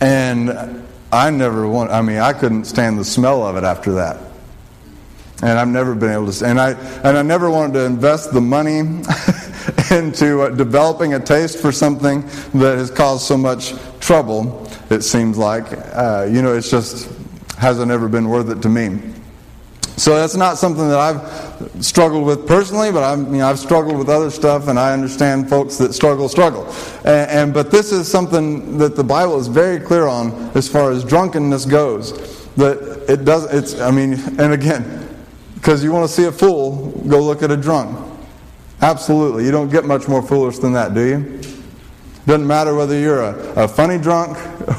And 0.00 0.84
I 1.12 1.30
never 1.30 1.68
want, 1.68 1.90
I 1.90 2.02
mean, 2.02 2.18
I 2.18 2.32
couldn't 2.32 2.64
stand 2.64 2.98
the 2.98 3.04
smell 3.04 3.46
of 3.46 3.56
it 3.56 3.64
after 3.64 3.92
that. 3.94 4.20
And 5.42 5.58
I've 5.58 5.68
never 5.68 5.94
been 5.94 6.10
able 6.10 6.32
to, 6.32 6.46
and 6.46 6.60
I, 6.60 6.72
and 6.72 7.16
I 7.16 7.22
never 7.22 7.48
wanted 7.48 7.74
to 7.74 7.84
invest 7.84 8.32
the 8.32 8.40
money 8.40 8.80
into 9.90 10.42
uh, 10.42 10.48
developing 10.50 11.14
a 11.14 11.20
taste 11.20 11.58
for 11.58 11.72
something 11.72 12.22
that 12.54 12.78
has 12.78 12.90
caused 12.90 13.24
so 13.24 13.36
much 13.36 13.74
trouble, 14.00 14.68
it 14.90 15.02
seems 15.02 15.38
like. 15.38 15.66
Uh, 15.94 16.26
you 16.30 16.42
know, 16.42 16.54
it's 16.54 16.70
just 16.70 17.10
hasn't 17.58 17.90
ever 17.90 18.08
been 18.08 18.28
worth 18.28 18.50
it 18.50 18.62
to 18.62 18.68
me. 18.68 19.14
So 19.96 20.14
that's 20.14 20.36
not 20.36 20.58
something 20.58 20.88
that 20.88 20.98
I've 20.98 21.84
struggled 21.84 22.24
with 22.24 22.46
personally, 22.46 22.92
but 22.92 23.02
I've, 23.02 23.18
you 23.18 23.38
know, 23.38 23.48
I've 23.48 23.58
struggled 23.58 23.98
with 23.98 24.08
other 24.08 24.30
stuff, 24.30 24.68
and 24.68 24.78
I 24.78 24.92
understand 24.92 25.50
folks 25.50 25.76
that 25.78 25.92
struggle, 25.92 26.28
struggle. 26.28 26.72
And, 27.04 27.30
and 27.30 27.54
but 27.54 27.72
this 27.72 27.90
is 27.90 28.08
something 28.08 28.78
that 28.78 28.94
the 28.94 29.02
Bible 29.02 29.40
is 29.40 29.48
very 29.48 29.80
clear 29.80 30.06
on 30.06 30.32
as 30.54 30.68
far 30.68 30.92
as 30.92 31.02
drunkenness 31.02 31.66
goes. 31.66 32.12
That 32.54 33.06
it 33.08 33.24
does. 33.24 33.52
It's. 33.52 33.80
I 33.80 33.90
mean, 33.90 34.14
and 34.38 34.52
again, 34.52 35.08
because 35.54 35.82
you 35.82 35.90
want 35.90 36.08
to 36.08 36.14
see 36.14 36.24
a 36.24 36.32
fool, 36.32 36.92
go 37.08 37.20
look 37.20 37.42
at 37.42 37.50
a 37.50 37.56
drunk. 37.56 38.07
Absolutely, 38.80 39.44
you 39.44 39.50
don't 39.50 39.70
get 39.70 39.84
much 39.84 40.08
more 40.08 40.22
foolish 40.22 40.58
than 40.58 40.72
that, 40.72 40.94
do 40.94 41.04
you? 41.04 41.40
Doesn't 42.26 42.46
matter 42.46 42.74
whether 42.74 42.98
you're 42.98 43.22
a, 43.22 43.64
a 43.64 43.68
funny 43.68 43.98
drunk 43.98 44.36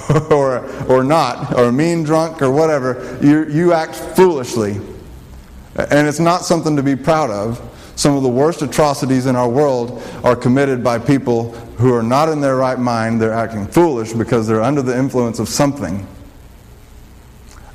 or, 0.32 0.65
or 0.86 1.03
not, 1.03 1.58
or 1.58 1.65
a 1.65 1.72
mean 1.72 2.03
drunk 2.03 2.41
or 2.41 2.51
whatever, 2.51 3.18
you, 3.22 3.46
you 3.48 3.74
act 3.74 3.96
foolishly 3.96 4.79
and 5.88 6.08
it's 6.08 6.20
not 6.20 6.44
something 6.44 6.75
to 6.75 6.84
be 6.84 6.96
proud 6.96 7.29
of. 7.29 7.65
Some 7.96 8.15
of 8.15 8.24
the 8.24 8.29
worst 8.29 8.62
atrocities 8.62 9.25
in 9.25 9.36
our 9.36 9.50
world 9.50 10.01
are 10.24 10.36
committed 10.36 10.84
by 10.84 11.00
people 11.00 11.51
who 11.77 11.94
are 11.94 12.03
not 12.03 12.29
in 12.29 12.41
their 12.41 12.56
right 12.56 12.79
mind. 12.79 13.22
They're 13.22 13.34
acting 13.34 13.68
foolish 13.68 14.13
because 14.13 14.48
they're 14.48 14.62
under 14.62 14.82
the 14.82 14.98
influence 14.98 15.39
of 15.39 15.48
something. 15.48 16.08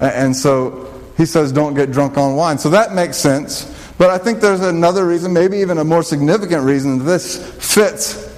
And 0.01 0.35
so 0.35 0.93
he 1.17 1.27
says, 1.27 1.53
don't 1.53 1.75
get 1.75 1.93
drunk 1.93 2.19
on 2.19 2.37
wine. 2.37 2.59
So 2.59 2.71
that 2.71 2.93
makes 2.93 3.17
sense. 3.17 3.71
But 3.97 4.11
I 4.11 4.19
think 4.19 4.41
there's 4.41 4.61
another 4.61 5.07
reason, 5.07 5.33
maybe 5.33 5.59
even 5.59 5.79
a 5.79 5.85
more 5.85 6.03
significant 6.03 6.65
reason, 6.65 7.05
this 7.05 7.53
fits 7.75 8.31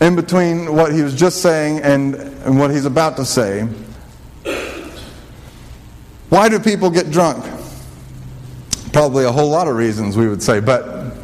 in 0.00 0.16
between 0.16 0.74
what 0.74 0.92
he 0.92 1.02
was 1.02 1.14
just 1.14 1.42
saying 1.42 1.80
and, 1.80 2.14
and 2.14 2.58
what 2.58 2.70
he's 2.70 2.86
about 2.86 3.16
to 3.16 3.24
say. 3.24 3.68
Why 6.30 6.48
do 6.48 6.58
people 6.58 6.90
get 6.90 7.10
drunk? 7.10 7.44
Probably 8.92 9.24
a 9.24 9.32
whole 9.32 9.50
lot 9.50 9.68
of 9.68 9.76
reasons, 9.76 10.16
we 10.16 10.28
would 10.28 10.42
say, 10.42 10.60
but 10.60 11.14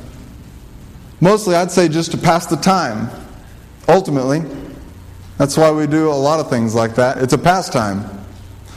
mostly 1.20 1.54
I'd 1.54 1.70
say 1.70 1.88
just 1.88 2.10
to 2.12 2.18
pass 2.18 2.46
the 2.46 2.56
time. 2.56 3.10
Ultimately, 3.88 4.42
that's 5.38 5.56
why 5.56 5.70
we 5.70 5.86
do 5.86 6.10
a 6.10 6.12
lot 6.12 6.40
of 6.40 6.50
things 6.50 6.74
like 6.74 6.94
that. 6.96 7.18
It's 7.22 7.32
a 7.32 7.38
pastime. 7.38 8.04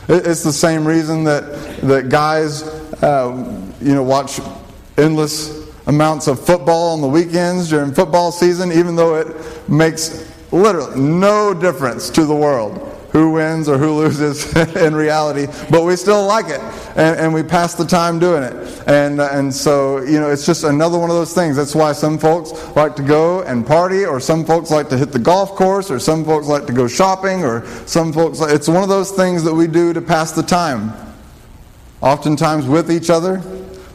It's 0.07 0.43
the 0.43 0.53
same 0.53 0.87
reason 0.87 1.25
that, 1.25 1.81
that 1.81 2.09
guys, 2.09 2.63
uh, 3.03 3.71
you 3.81 3.93
know, 3.93 4.03
watch 4.03 4.39
endless 4.97 5.69
amounts 5.87 6.27
of 6.27 6.43
football 6.43 6.93
on 6.93 7.01
the 7.01 7.07
weekends 7.07 7.69
during 7.69 7.93
football 7.93 8.31
season, 8.31 8.71
even 8.71 8.95
though 8.95 9.15
it 9.15 9.69
makes 9.69 10.27
literally 10.51 10.99
no 10.99 11.53
difference 11.53 12.09
to 12.09 12.25
the 12.25 12.35
world 12.35 12.87
who 13.11 13.31
wins 13.31 13.67
or 13.67 13.77
who 13.77 13.93
loses 13.93 14.55
in 14.75 14.95
reality, 14.95 15.45
but 15.69 15.83
we 15.83 15.95
still 15.95 16.25
like 16.25 16.47
it, 16.47 16.61
and, 16.95 17.19
and 17.19 17.33
we 17.33 17.43
pass 17.43 17.75
the 17.75 17.85
time 17.85 18.19
doing 18.19 18.41
it. 18.41 18.83
And, 18.87 19.19
uh, 19.19 19.29
and 19.33 19.53
so, 19.53 19.99
you 19.99 20.19
know, 20.19 20.31
it's 20.31 20.45
just 20.45 20.63
another 20.63 20.97
one 20.97 21.09
of 21.09 21.15
those 21.15 21.33
things. 21.33 21.57
That's 21.57 21.75
why 21.75 21.91
some 21.91 22.17
folks 22.17 22.53
like 22.75 22.95
to 22.95 23.03
go 23.03 23.41
and 23.43 23.67
party, 23.67 24.05
or 24.05 24.19
some 24.21 24.45
folks 24.45 24.71
like 24.71 24.87
to 24.89 24.97
hit 24.97 25.11
the 25.11 25.19
golf 25.19 25.55
course, 25.55 25.91
or 25.91 25.99
some 25.99 26.23
folks 26.23 26.47
like 26.47 26.65
to 26.67 26.73
go 26.73 26.87
shopping, 26.87 27.43
or 27.43 27.65
some 27.85 28.13
folks, 28.13 28.39
it's 28.39 28.69
one 28.69 28.81
of 28.81 28.89
those 28.89 29.11
things 29.11 29.43
that 29.43 29.53
we 29.53 29.67
do 29.67 29.91
to 29.91 30.01
pass 30.01 30.31
the 30.31 30.43
time. 30.43 30.93
Oftentimes 32.01 32.65
with 32.65 32.89
each 32.89 33.09
other, 33.09 33.41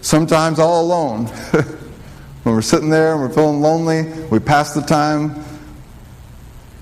sometimes 0.06 0.60
all 0.60 0.82
alone. 0.82 1.26
when 2.44 2.54
we're 2.54 2.62
sitting 2.62 2.88
there 2.88 3.12
and 3.12 3.20
we're 3.20 3.32
feeling 3.32 3.60
lonely, 3.60 4.04
we 4.30 4.38
pass 4.38 4.72
the 4.72 4.80
time, 4.80 5.44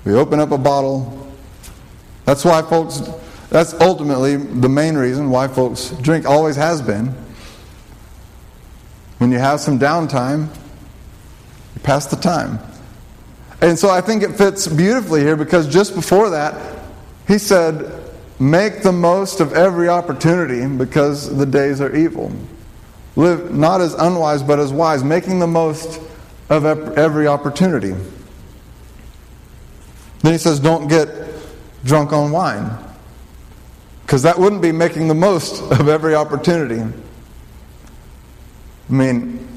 we 0.05 0.13
open 0.13 0.39
up 0.39 0.51
a 0.51 0.57
bottle, 0.59 1.27
that's 2.25 2.45
why 2.45 2.61
folks, 2.61 3.01
that's 3.49 3.73
ultimately 3.81 4.35
the 4.35 4.69
main 4.69 4.95
reason 4.95 5.31
why 5.31 5.47
folks 5.47 5.89
drink, 6.01 6.27
always 6.27 6.55
has 6.55 6.83
been. 6.83 7.15
When 9.17 9.31
you 9.31 9.39
have 9.39 9.59
some 9.59 9.79
downtime, 9.79 10.53
you 11.73 11.81
pass 11.81 12.05
the 12.05 12.17
time. 12.17 12.59
And 13.59 13.79
so 13.79 13.89
I 13.89 14.01
think 14.01 14.21
it 14.21 14.33
fits 14.33 14.67
beautifully 14.67 15.21
here 15.21 15.35
because 15.35 15.67
just 15.67 15.95
before 15.95 16.29
that, 16.29 16.83
he 17.27 17.39
said, 17.39 18.03
Make 18.37 18.83
the 18.83 18.91
most 18.91 19.39
of 19.39 19.53
every 19.53 19.87
opportunity 19.87 20.67
because 20.67 21.35
the 21.37 21.45
days 21.45 21.79
are 21.79 21.95
evil. 21.95 22.31
Live 23.15 23.53
not 23.53 23.81
as 23.81 23.93
unwise, 23.93 24.43
but 24.43 24.59
as 24.59 24.73
wise, 24.73 25.03
making 25.03 25.39
the 25.39 25.47
most 25.47 26.01
of 26.49 26.65
every 26.65 27.27
opportunity. 27.27 27.95
Then 30.21 30.31
he 30.31 30.37
says, 30.37 30.59
Don't 30.59 30.87
get 30.87 31.09
drunk 31.83 32.11
on 32.11 32.31
wine. 32.31 32.69
Because 34.05 34.21
that 34.23 34.37
wouldn't 34.37 34.61
be 34.61 34.71
making 34.71 35.07
the 35.07 35.15
most 35.15 35.63
of 35.71 35.87
every 35.87 36.13
opportunity. 36.13 36.81
I 38.87 38.93
mean, 38.93 39.47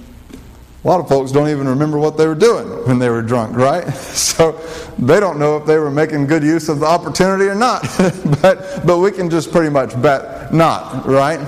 a 0.84 0.88
lot 0.88 1.00
of 1.00 1.08
folks 1.08 1.32
don't 1.32 1.50
even 1.50 1.68
remember 1.68 1.98
what 1.98 2.16
they 2.16 2.26
were 2.26 2.34
doing 2.34 2.66
when 2.86 2.98
they 2.98 3.10
were 3.10 3.22
drunk, 3.22 3.56
right? 3.56 3.84
So 4.38 4.52
they 4.98 5.18
don't 5.18 5.38
know 5.38 5.56
if 5.56 5.66
they 5.66 5.78
were 5.78 5.90
making 5.90 6.26
good 6.26 6.44
use 6.44 6.68
of 6.68 6.78
the 6.78 6.86
opportunity 6.86 7.44
or 7.46 7.56
not. 7.56 7.82
but, 8.42 8.86
but 8.86 8.98
we 8.98 9.10
can 9.10 9.28
just 9.28 9.50
pretty 9.50 9.68
much 9.68 10.00
bet 10.00 10.54
not, 10.54 11.06
right? 11.06 11.40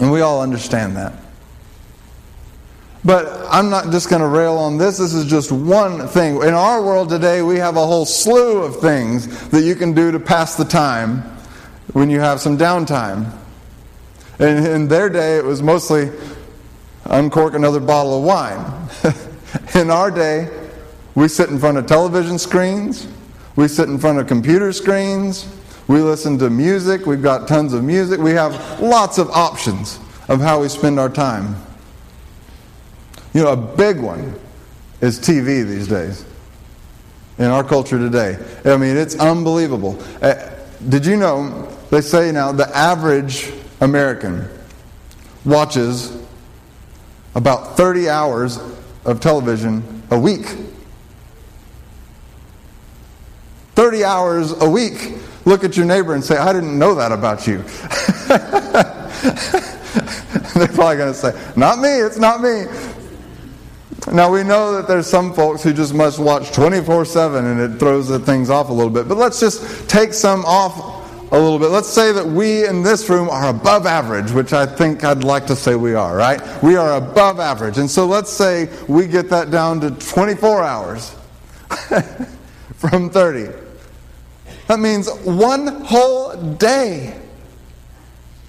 And 0.00 0.10
we 0.10 0.22
all 0.22 0.42
understand 0.42 0.96
that. 0.96 1.12
But 3.04 3.46
I'm 3.50 3.70
not 3.70 3.90
just 3.90 4.10
going 4.10 4.20
to 4.20 4.28
rail 4.28 4.56
on 4.56 4.76
this. 4.76 4.98
This 4.98 5.14
is 5.14 5.26
just 5.26 5.50
one 5.50 6.06
thing. 6.08 6.36
In 6.36 6.54
our 6.54 6.82
world 6.82 7.08
today, 7.08 7.42
we 7.42 7.56
have 7.56 7.76
a 7.76 7.86
whole 7.86 8.04
slew 8.04 8.62
of 8.62 8.80
things 8.80 9.48
that 9.50 9.62
you 9.62 9.74
can 9.74 9.94
do 9.94 10.10
to 10.10 10.20
pass 10.20 10.56
the 10.56 10.64
time 10.64 11.22
when 11.92 12.10
you 12.10 12.20
have 12.20 12.40
some 12.40 12.58
downtime. 12.58 13.32
And 14.38 14.66
in 14.66 14.88
their 14.88 15.08
day, 15.08 15.36
it 15.36 15.44
was 15.44 15.62
mostly 15.62 16.10
uncork 17.06 17.54
another 17.54 17.80
bottle 17.80 18.18
of 18.18 18.24
wine. 18.24 18.88
in 19.74 19.90
our 19.90 20.10
day, 20.10 20.48
we 21.14 21.28
sit 21.28 21.48
in 21.50 21.58
front 21.58 21.78
of 21.78 21.86
television 21.86 22.38
screens, 22.38 23.06
we 23.56 23.66
sit 23.66 23.88
in 23.88 23.98
front 23.98 24.18
of 24.18 24.26
computer 24.26 24.72
screens, 24.72 25.46
we 25.90 26.00
listen 26.00 26.38
to 26.38 26.48
music, 26.48 27.04
we've 27.04 27.20
got 27.20 27.48
tons 27.48 27.72
of 27.72 27.82
music, 27.82 28.20
we 28.20 28.30
have 28.30 28.80
lots 28.80 29.18
of 29.18 29.28
options 29.30 29.98
of 30.28 30.40
how 30.40 30.60
we 30.60 30.68
spend 30.68 31.00
our 31.00 31.08
time. 31.08 31.56
You 33.34 33.42
know, 33.42 33.48
a 33.48 33.56
big 33.56 33.98
one 33.98 34.38
is 35.00 35.18
TV 35.18 35.66
these 35.66 35.88
days 35.88 36.24
in 37.38 37.46
our 37.46 37.64
culture 37.64 37.98
today. 37.98 38.38
I 38.64 38.76
mean, 38.76 38.96
it's 38.96 39.16
unbelievable. 39.16 40.00
Uh, 40.22 40.34
did 40.88 41.04
you 41.04 41.16
know 41.16 41.68
they 41.90 42.02
say 42.02 42.30
now 42.30 42.52
the 42.52 42.68
average 42.76 43.52
American 43.80 44.48
watches 45.44 46.16
about 47.34 47.76
30 47.76 48.08
hours 48.08 48.60
of 49.04 49.18
television 49.18 50.04
a 50.12 50.18
week? 50.20 50.46
30 53.74 54.04
hours 54.04 54.52
a 54.62 54.70
week. 54.70 55.14
Look 55.50 55.64
at 55.64 55.76
your 55.76 55.84
neighbor 55.84 56.14
and 56.14 56.22
say, 56.22 56.36
I 56.36 56.52
didn't 56.52 56.78
know 56.78 56.94
that 56.94 57.10
about 57.10 57.44
you. 57.44 57.58
They're 60.54 60.68
probably 60.68 60.96
going 60.96 61.12
to 61.12 61.14
say, 61.14 61.52
Not 61.56 61.80
me, 61.80 61.88
it's 61.88 62.18
not 62.18 62.40
me. 62.40 62.66
Now 64.12 64.30
we 64.30 64.44
know 64.44 64.76
that 64.76 64.86
there's 64.86 65.08
some 65.08 65.34
folks 65.34 65.64
who 65.64 65.72
just 65.72 65.92
must 65.92 66.20
watch 66.20 66.52
24 66.52 67.04
7 67.04 67.44
and 67.44 67.58
it 67.58 67.80
throws 67.80 68.06
the 68.06 68.20
things 68.20 68.48
off 68.48 68.68
a 68.68 68.72
little 68.72 68.92
bit. 68.92 69.08
But 69.08 69.18
let's 69.18 69.40
just 69.40 69.90
take 69.90 70.14
some 70.14 70.44
off 70.44 71.32
a 71.32 71.36
little 71.36 71.58
bit. 71.58 71.70
Let's 71.70 71.88
say 71.88 72.12
that 72.12 72.24
we 72.24 72.68
in 72.68 72.84
this 72.84 73.10
room 73.10 73.28
are 73.28 73.48
above 73.48 73.86
average, 73.86 74.30
which 74.30 74.52
I 74.52 74.66
think 74.66 75.02
I'd 75.02 75.24
like 75.24 75.48
to 75.48 75.56
say 75.56 75.74
we 75.74 75.94
are, 75.94 76.16
right? 76.16 76.40
We 76.62 76.76
are 76.76 76.96
above 76.96 77.40
average. 77.40 77.76
And 77.76 77.90
so 77.90 78.06
let's 78.06 78.30
say 78.30 78.68
we 78.86 79.08
get 79.08 79.28
that 79.30 79.50
down 79.50 79.80
to 79.80 79.90
24 79.90 80.62
hours 80.62 81.16
from 82.76 83.10
30. 83.10 83.59
That 84.70 84.78
means 84.78 85.10
one 85.24 85.66
whole 85.82 86.36
day. 86.36 87.18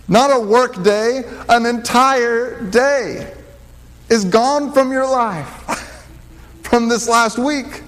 Not 0.08 0.30
a 0.30 0.40
work 0.40 0.84
day, 0.84 1.24
an 1.50 1.66
entire 1.66 2.62
day 2.70 3.34
is 4.08 4.26
gone 4.26 4.72
from 4.72 4.92
your 4.92 5.08
life 5.08 5.48
from 6.62 6.90
this 6.90 7.10
last 7.10 7.40
week. 7.40 7.82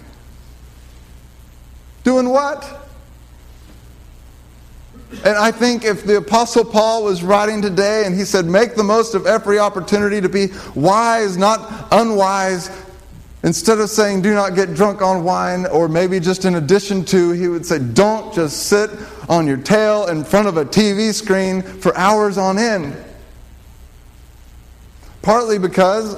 Doing 2.03 2.27
what? 2.27 2.89
And 5.23 5.37
I 5.37 5.51
think 5.51 5.85
if 5.85 6.03
the 6.03 6.17
Apostle 6.17 6.65
Paul 6.65 7.03
was 7.03 7.21
writing 7.21 7.61
today 7.61 8.07
and 8.07 8.15
he 8.15 8.25
said, 8.25 8.47
Make 8.47 8.73
the 8.73 8.83
most 8.83 9.13
of 9.13 9.27
every 9.27 9.59
opportunity 9.59 10.19
to 10.19 10.29
be 10.29 10.47
wise, 10.73 11.37
not 11.37 11.87
unwise, 11.91 12.71
instead 13.43 13.79
of 13.79 13.89
saying, 13.89 14.21
Do 14.21 14.33
not 14.33 14.55
get 14.55 14.73
drunk 14.73 15.01
on 15.01 15.23
wine, 15.23 15.65
or 15.67 15.87
maybe 15.87 16.19
just 16.19 16.45
in 16.45 16.55
addition 16.55 17.05
to, 17.05 17.31
he 17.31 17.47
would 17.47 17.65
say, 17.65 17.79
Don't 17.79 18.33
just 18.33 18.67
sit 18.67 18.89
on 19.29 19.47
your 19.47 19.57
tail 19.57 20.07
in 20.07 20.23
front 20.23 20.47
of 20.47 20.57
a 20.57 20.65
TV 20.65 21.13
screen 21.13 21.61
for 21.61 21.95
hours 21.97 22.37
on 22.37 22.57
end. 22.57 22.95
Partly 25.21 25.57
because, 25.57 26.15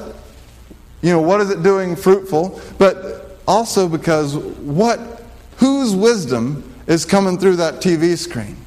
you 1.01 1.11
know, 1.11 1.21
what 1.21 1.41
is 1.41 1.49
it 1.49 1.61
doing 1.61 1.95
fruitful? 1.95 2.59
But 2.77 3.39
also 3.47 3.87
because 3.87 4.35
what, 4.35 5.23
whose 5.57 5.95
wisdom 5.95 6.73
is 6.87 7.05
coming 7.05 7.37
through 7.37 7.57
that 7.57 7.75
TV 7.75 8.17
screen? 8.17 8.57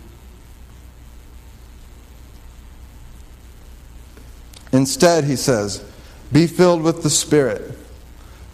Instead, 4.73 5.25
he 5.25 5.37
says, 5.37 5.85
be 6.33 6.47
filled 6.47 6.83
with 6.83 7.03
the 7.03 7.11
Spirit, 7.11 7.78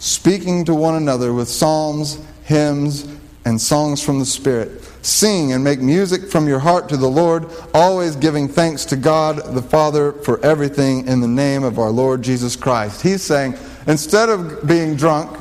speaking 0.05 0.63
to 0.63 0.75
one 0.75 0.93
another 0.93 1.33
with 1.33 1.49
psalms, 1.49 2.19
hymns, 2.43 3.07
and 3.43 3.59
songs 3.59 4.03
from 4.03 4.19
the 4.19 4.25
Spirit. 4.25 4.83
Sing 5.01 5.51
and 5.51 5.63
make 5.63 5.81
music 5.81 6.29
from 6.29 6.47
your 6.47 6.59
heart 6.59 6.89
to 6.89 6.97
the 6.97 7.09
Lord, 7.09 7.49
always 7.73 8.15
giving 8.15 8.47
thanks 8.47 8.85
to 8.85 8.95
God 8.95 9.55
the 9.55 9.63
Father 9.63 10.11
for 10.11 10.43
everything 10.45 11.07
in 11.07 11.21
the 11.21 11.27
name 11.27 11.63
of 11.63 11.79
our 11.79 11.89
Lord 11.89 12.21
Jesus 12.21 12.55
Christ. 12.55 13.01
He's 13.01 13.23
saying, 13.23 13.55
instead 13.87 14.29
of 14.29 14.67
being 14.67 14.95
drunk, 14.95 15.39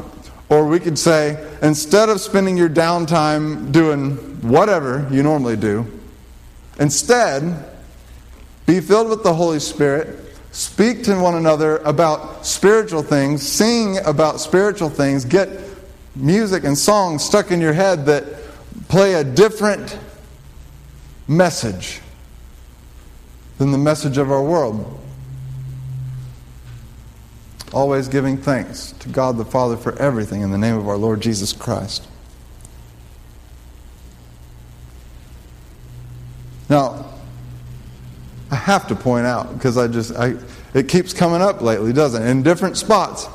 or 0.49 0.67
we 0.67 0.81
could 0.81 0.99
say, 0.99 1.47
instead 1.61 2.09
of 2.09 2.23
spending 2.23 2.57
your 2.57 2.71
downtime 2.71 3.71
doing 3.71 4.13
whatever 4.41 5.07
you 5.11 5.23
normally 5.23 5.57
do, 5.57 5.87
instead, 6.79 7.67
be 8.65 8.81
filled 8.81 9.11
with 9.11 9.23
the 9.23 9.35
Holy 9.35 9.61
Spirit 9.61 10.24
Speak 10.55 11.03
to 11.03 11.19
one 11.19 11.35
another 11.35 11.79
about 11.79 12.47
spiritual 12.47 13.03
things, 13.03 13.45
sing 13.45 13.99
about 14.05 14.41
spiritual 14.41 14.89
things, 14.89 15.25
get 15.25 15.49
music 16.15 16.63
and 16.63 16.79
songs 16.79 17.25
stuck 17.25 17.51
in 17.51 17.61
your 17.61 17.73
head 17.73 18.07
that 18.07 18.25
play 18.87 19.15
a 19.15 19.25
different 19.25 19.99
message 21.27 22.01
than 23.59 23.73
the 23.73 23.79
message 23.79 24.17
of 24.17 24.31
our 24.31 24.45
world. 24.45 25.01
Always 27.73 28.07
giving 28.07 28.37
thanks 28.37 28.93
to 29.01 29.09
God 29.09 29.37
the 29.37 29.45
Father 29.45 29.77
for 29.77 30.01
everything 30.01 30.43
in 30.43 30.53
the 30.53 30.59
name 30.59 30.77
of 30.77 30.87
our 30.87 30.97
Lord 30.97 31.21
Jesus 31.21 31.53
Christ. 31.53 32.07
Now, 36.71 37.14
I 38.55 38.57
have 38.57 38.87
to 38.87 38.95
point 38.95 39.27
out 39.27 39.53
because 39.53 39.77
I 39.77 39.89
just 39.89 40.15
I 40.15 40.37
it 40.75 40.87
keeps 40.87 41.13
coming 41.13 41.43
up 41.43 41.61
lately, 41.61 41.93
doesn't 41.93 42.23
it? 42.23 42.29
In 42.29 42.45
different 42.45 42.77
spots. 42.77 43.27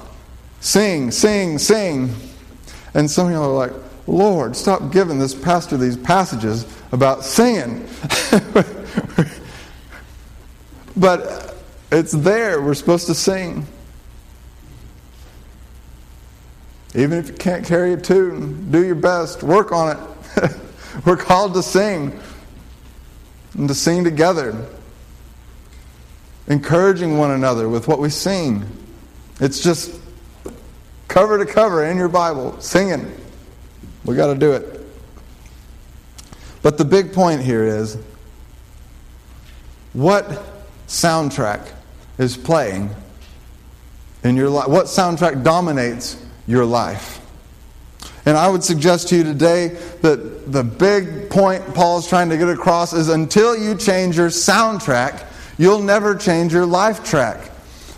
Sing, 0.62 1.12
sing, 1.12 1.58
sing. 1.58 2.16
And 2.94 3.12
some 3.12 3.28
of 3.28 3.34
y'all 3.34 3.52
are 3.52 3.68
like, 3.68 3.74
Lord, 4.08 4.56
stop 4.56 4.94
giving 4.94 5.20
this 5.20 5.36
pastor 5.36 5.76
these 5.76 5.98
passages 5.98 6.66
about 6.94 7.26
singing. 7.26 7.86
but 10.96 11.58
it's 11.92 12.14
there. 12.14 12.62
We're 12.62 12.74
supposed 12.76 13.08
to 13.08 13.14
sing. 13.14 13.68
Even 16.96 17.20
if 17.20 17.28
you 17.28 17.36
can't 17.36 17.66
carry 17.66 17.92
a 17.92 17.98
tune, 17.98 18.72
do 18.72 18.86
your 18.86 18.96
best. 18.96 19.44
Work 19.44 19.74
on 19.74 19.98
it. 19.98 20.52
We're 21.06 21.18
called 21.18 21.56
to 21.56 21.62
sing 21.62 22.18
and 23.56 23.68
to 23.68 23.76
sing 23.76 24.06
together 24.06 24.66
encouraging 26.50 27.18
one 27.18 27.32
another 27.32 27.70
with 27.70 27.88
what 27.88 28.00
we 28.00 28.10
sing. 28.10 28.66
It's 29.40 29.62
just 29.62 30.00
cover 31.08 31.38
to 31.38 31.46
cover 31.46 31.86
in 31.86 31.98
your 31.98 32.10
Bible, 32.10 32.60
singing. 32.60 33.16
We 34.04 34.16
got 34.16 34.34
to 34.34 34.40
do 34.40 34.52
it. 34.54 34.80
But 36.62 36.78
the 36.78 36.86
big 36.86 37.14
point 37.14 37.42
here 37.42 37.64
is 37.64 37.98
what 39.94 40.44
soundtrack 40.88 41.72
is 42.18 42.36
playing 42.36 42.90
in 44.24 44.36
your 44.36 44.50
life? 44.50 44.68
What 44.68 44.86
soundtrack 44.88 45.44
dominates 45.44 46.24
your 46.48 46.66
life? 46.66 47.22
And 48.26 48.38
I 48.38 48.50
would 48.50 48.64
suggest 48.64 49.10
to 49.10 49.16
you 49.16 49.24
today 49.24 49.70
that 50.02 50.52
the 50.52 50.64
big 50.64 51.30
point 51.30 51.74
Paul 51.74 52.00
is 52.00 52.08
trying 52.08 52.30
to 52.30 52.38
get 52.38 52.50
across 52.50 52.94
is 52.94 53.10
until 53.10 53.58
you 53.58 53.76
change 53.76 54.18
your 54.18 54.30
soundtrack, 54.30 55.26
you'll 55.60 55.84
never 55.84 56.16
change 56.16 56.52
your 56.52 56.66
life 56.66 57.04
track. 57.04 57.52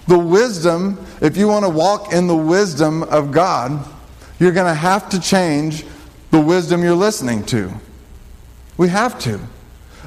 The 0.08 0.20
wisdom, 0.20 1.00
if 1.22 1.38
you 1.38 1.48
want 1.48 1.64
to 1.64 1.70
walk 1.70 2.12
in 2.12 2.28
the 2.28 2.36
wisdom 2.36 3.04
of 3.04 3.32
God, 3.32 3.88
you're 4.40 4.52
going 4.52 4.68
to 4.68 4.74
have 4.74 5.08
to 5.10 5.22
change 5.22 5.86
the 6.32 6.42
wisdom 6.42 6.84
you're 6.84 6.96
listening 6.96 7.46
to. 7.46 7.72
We 8.76 8.90
have 8.90 9.18
to. 9.20 9.40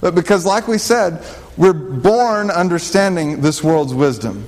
Uh, 0.03 0.11
because, 0.11 0.45
like 0.45 0.69
we 0.69 0.77
said, 0.77 1.25
we're 1.57 1.73
born 1.73 2.51
understanding 2.51 3.41
this 3.41 3.63
world's 3.63 3.95
wisdom. 3.95 4.47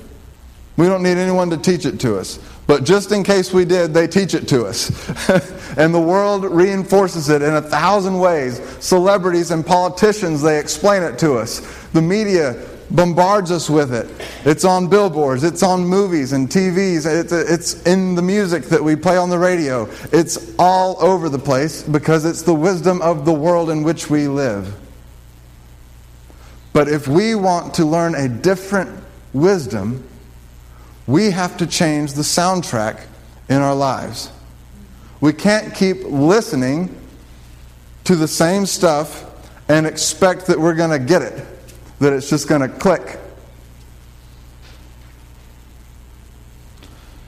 We 0.76 0.86
don't 0.86 1.02
need 1.02 1.16
anyone 1.16 1.48
to 1.50 1.56
teach 1.56 1.86
it 1.86 2.00
to 2.00 2.18
us. 2.18 2.38
But 2.66 2.84
just 2.84 3.12
in 3.12 3.22
case 3.22 3.52
we 3.52 3.64
did, 3.64 3.94
they 3.94 4.08
teach 4.08 4.34
it 4.34 4.48
to 4.48 4.66
us. 4.66 4.90
and 5.78 5.94
the 5.94 6.00
world 6.00 6.44
reinforces 6.44 7.28
it 7.28 7.40
in 7.40 7.54
a 7.54 7.62
thousand 7.62 8.18
ways. 8.18 8.60
Celebrities 8.84 9.52
and 9.52 9.64
politicians, 9.64 10.42
they 10.42 10.58
explain 10.58 11.04
it 11.04 11.18
to 11.20 11.34
us. 11.34 11.60
The 11.92 12.02
media 12.02 12.60
bombards 12.90 13.50
us 13.50 13.68
with 13.68 13.92
it. 13.92 14.08
It's 14.44 14.64
on 14.64 14.88
billboards, 14.88 15.44
it's 15.44 15.62
on 15.62 15.84
movies 15.84 16.32
and 16.32 16.48
TVs, 16.48 17.06
it's, 17.06 17.32
it's 17.32 17.82
in 17.84 18.14
the 18.14 18.22
music 18.22 18.64
that 18.64 18.82
we 18.82 18.96
play 18.96 19.16
on 19.16 19.30
the 19.30 19.38
radio. 19.38 19.88
It's 20.12 20.54
all 20.58 20.96
over 21.02 21.28
the 21.28 21.38
place 21.38 21.82
because 21.82 22.24
it's 22.24 22.42
the 22.42 22.54
wisdom 22.54 23.02
of 23.02 23.24
the 23.24 23.32
world 23.32 23.70
in 23.70 23.82
which 23.82 24.08
we 24.08 24.28
live. 24.28 24.74
But 26.72 26.88
if 26.88 27.08
we 27.08 27.34
want 27.34 27.74
to 27.74 27.84
learn 27.84 28.14
a 28.14 28.28
different 28.28 29.02
wisdom, 29.32 30.06
we 31.06 31.30
have 31.30 31.56
to 31.56 31.66
change 31.66 32.12
the 32.12 32.22
soundtrack 32.22 33.04
in 33.48 33.62
our 33.62 33.74
lives. 33.74 34.30
We 35.20 35.32
can't 35.32 35.74
keep 35.74 36.04
listening 36.04 36.94
to 38.04 38.14
the 38.14 38.28
same 38.28 38.66
stuff 38.66 39.24
and 39.68 39.86
expect 39.86 40.46
that 40.46 40.60
we're 40.60 40.74
going 40.74 40.90
to 40.90 40.98
get 40.98 41.22
it 41.22 41.55
that 42.00 42.12
it's 42.12 42.28
just 42.28 42.48
going 42.48 42.60
to 42.60 42.68
click. 42.68 43.18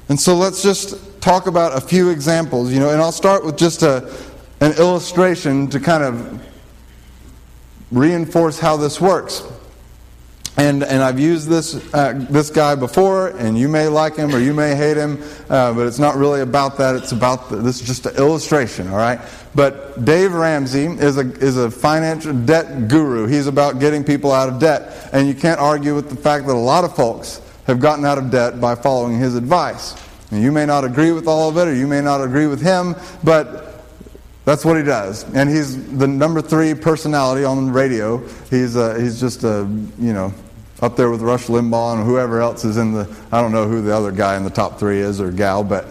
And 0.09 0.19
so 0.19 0.35
let's 0.35 0.63
just 0.63 1.21
talk 1.21 1.47
about 1.47 1.77
a 1.77 1.81
few 1.81 2.11
examples, 2.11 2.73
you 2.73 2.81
know, 2.81 2.91
and 2.91 3.01
I'll 3.01 3.13
start 3.13 3.45
with 3.45 3.59
just 3.59 3.83
a, 3.83 4.11
an 4.61 4.73
illustration 4.79 5.69
to 5.69 5.81
kind 5.81 6.03
of 6.03 6.47
reinforce 7.91 8.59
how 8.59 8.77
this 8.77 9.01
works. 9.01 9.43
And, 10.57 10.83
and 10.83 11.03
I've 11.03 11.21
used 11.21 11.49
this, 11.49 11.77
uh, 11.95 12.27
this 12.29 12.51
guy 12.51 12.75
before, 12.75 13.29
and 13.29 13.57
you 13.57 13.69
may 13.69 13.87
like 13.87 14.17
him 14.17 14.35
or 14.35 14.39
you 14.39 14.53
may 14.53 14.75
hate 14.75 14.97
him, 14.97 15.23
uh, 15.49 15.73
but 15.73 15.87
it's 15.87 16.01
not 16.01 16.17
really 16.17 16.41
about 16.41 16.79
that. 16.79 16.97
It's 16.97 17.13
about, 17.13 17.49
the, 17.49 17.57
this 17.57 17.81
is 17.81 17.87
just 17.87 18.07
an 18.07 18.17
illustration, 18.17 18.89
all 18.89 18.97
right? 18.97 19.21
But 19.55 20.05
Dave 20.05 20.33
Ramsey 20.33 20.85
is 20.85 21.17
a, 21.17 21.31
is 21.39 21.57
a 21.57 21.71
financial 21.71 22.33
debt 22.33 22.89
guru. 22.89 23.27
He's 23.27 23.47
about 23.47 23.81
getting 23.81 24.05
people 24.05 24.33
out 24.33 24.49
of 24.49 24.59
debt. 24.59 25.11
And 25.13 25.27
you 25.27 25.35
can't 25.35 25.61
argue 25.61 25.95
with 25.95 26.11
the 26.11 26.17
fact 26.17 26.47
that 26.47 26.53
a 26.53 26.55
lot 26.55 26.85
of 26.85 26.95
folks 26.95 27.41
have 27.67 27.81
gotten 27.81 28.05
out 28.05 28.19
of 28.19 28.31
debt 28.31 28.61
by 28.61 28.75
following 28.75 29.19
his 29.19 29.35
advice. 29.35 29.95
And 30.31 30.43
you 30.43 30.53
may 30.53 30.67
not 30.67 30.85
agree 30.85 31.13
with 31.13 31.27
all 31.27 31.49
of 31.49 31.57
it, 31.57 31.69
or 31.69 31.75
you 31.75 31.87
may 31.87 32.01
not 32.01 32.23
agree 32.23 32.47
with 32.47 32.61
him, 32.61 32.95
but 33.25 33.85
that's 34.45 34.65
what 34.65 34.77
he 34.77 34.83
does. 34.83 35.25
And 35.35 35.49
he's 35.49 35.99
the 35.99 36.07
number 36.07 36.41
three 36.41 36.75
personality 36.75 37.45
on 37.45 37.71
radio. 37.73 38.19
He's, 38.51 38.77
uh, 38.77 38.95
he's 38.95 39.21
just 39.21 39.45
a, 39.45 39.69
you 39.99 40.13
know, 40.13 40.33
up 40.81 40.97
there 40.97 41.11
with 41.11 41.23
Rush 41.23 41.47
Limbaugh 41.47 41.97
and 41.97 42.07
whoever 42.07 42.41
else 42.41 42.65
is 42.65 42.77
in 42.77 42.93
the, 42.93 43.15
I 43.33 43.41
don't 43.41 43.53
know 43.53 43.67
who 43.67 43.83
the 43.83 43.95
other 43.95 44.13
guy 44.13 44.37
in 44.37 44.45
the 44.45 44.51
top 44.51 44.79
three 44.79 45.01
is 45.01 45.21
or 45.21 45.31
gal, 45.31 45.65
but 45.65 45.87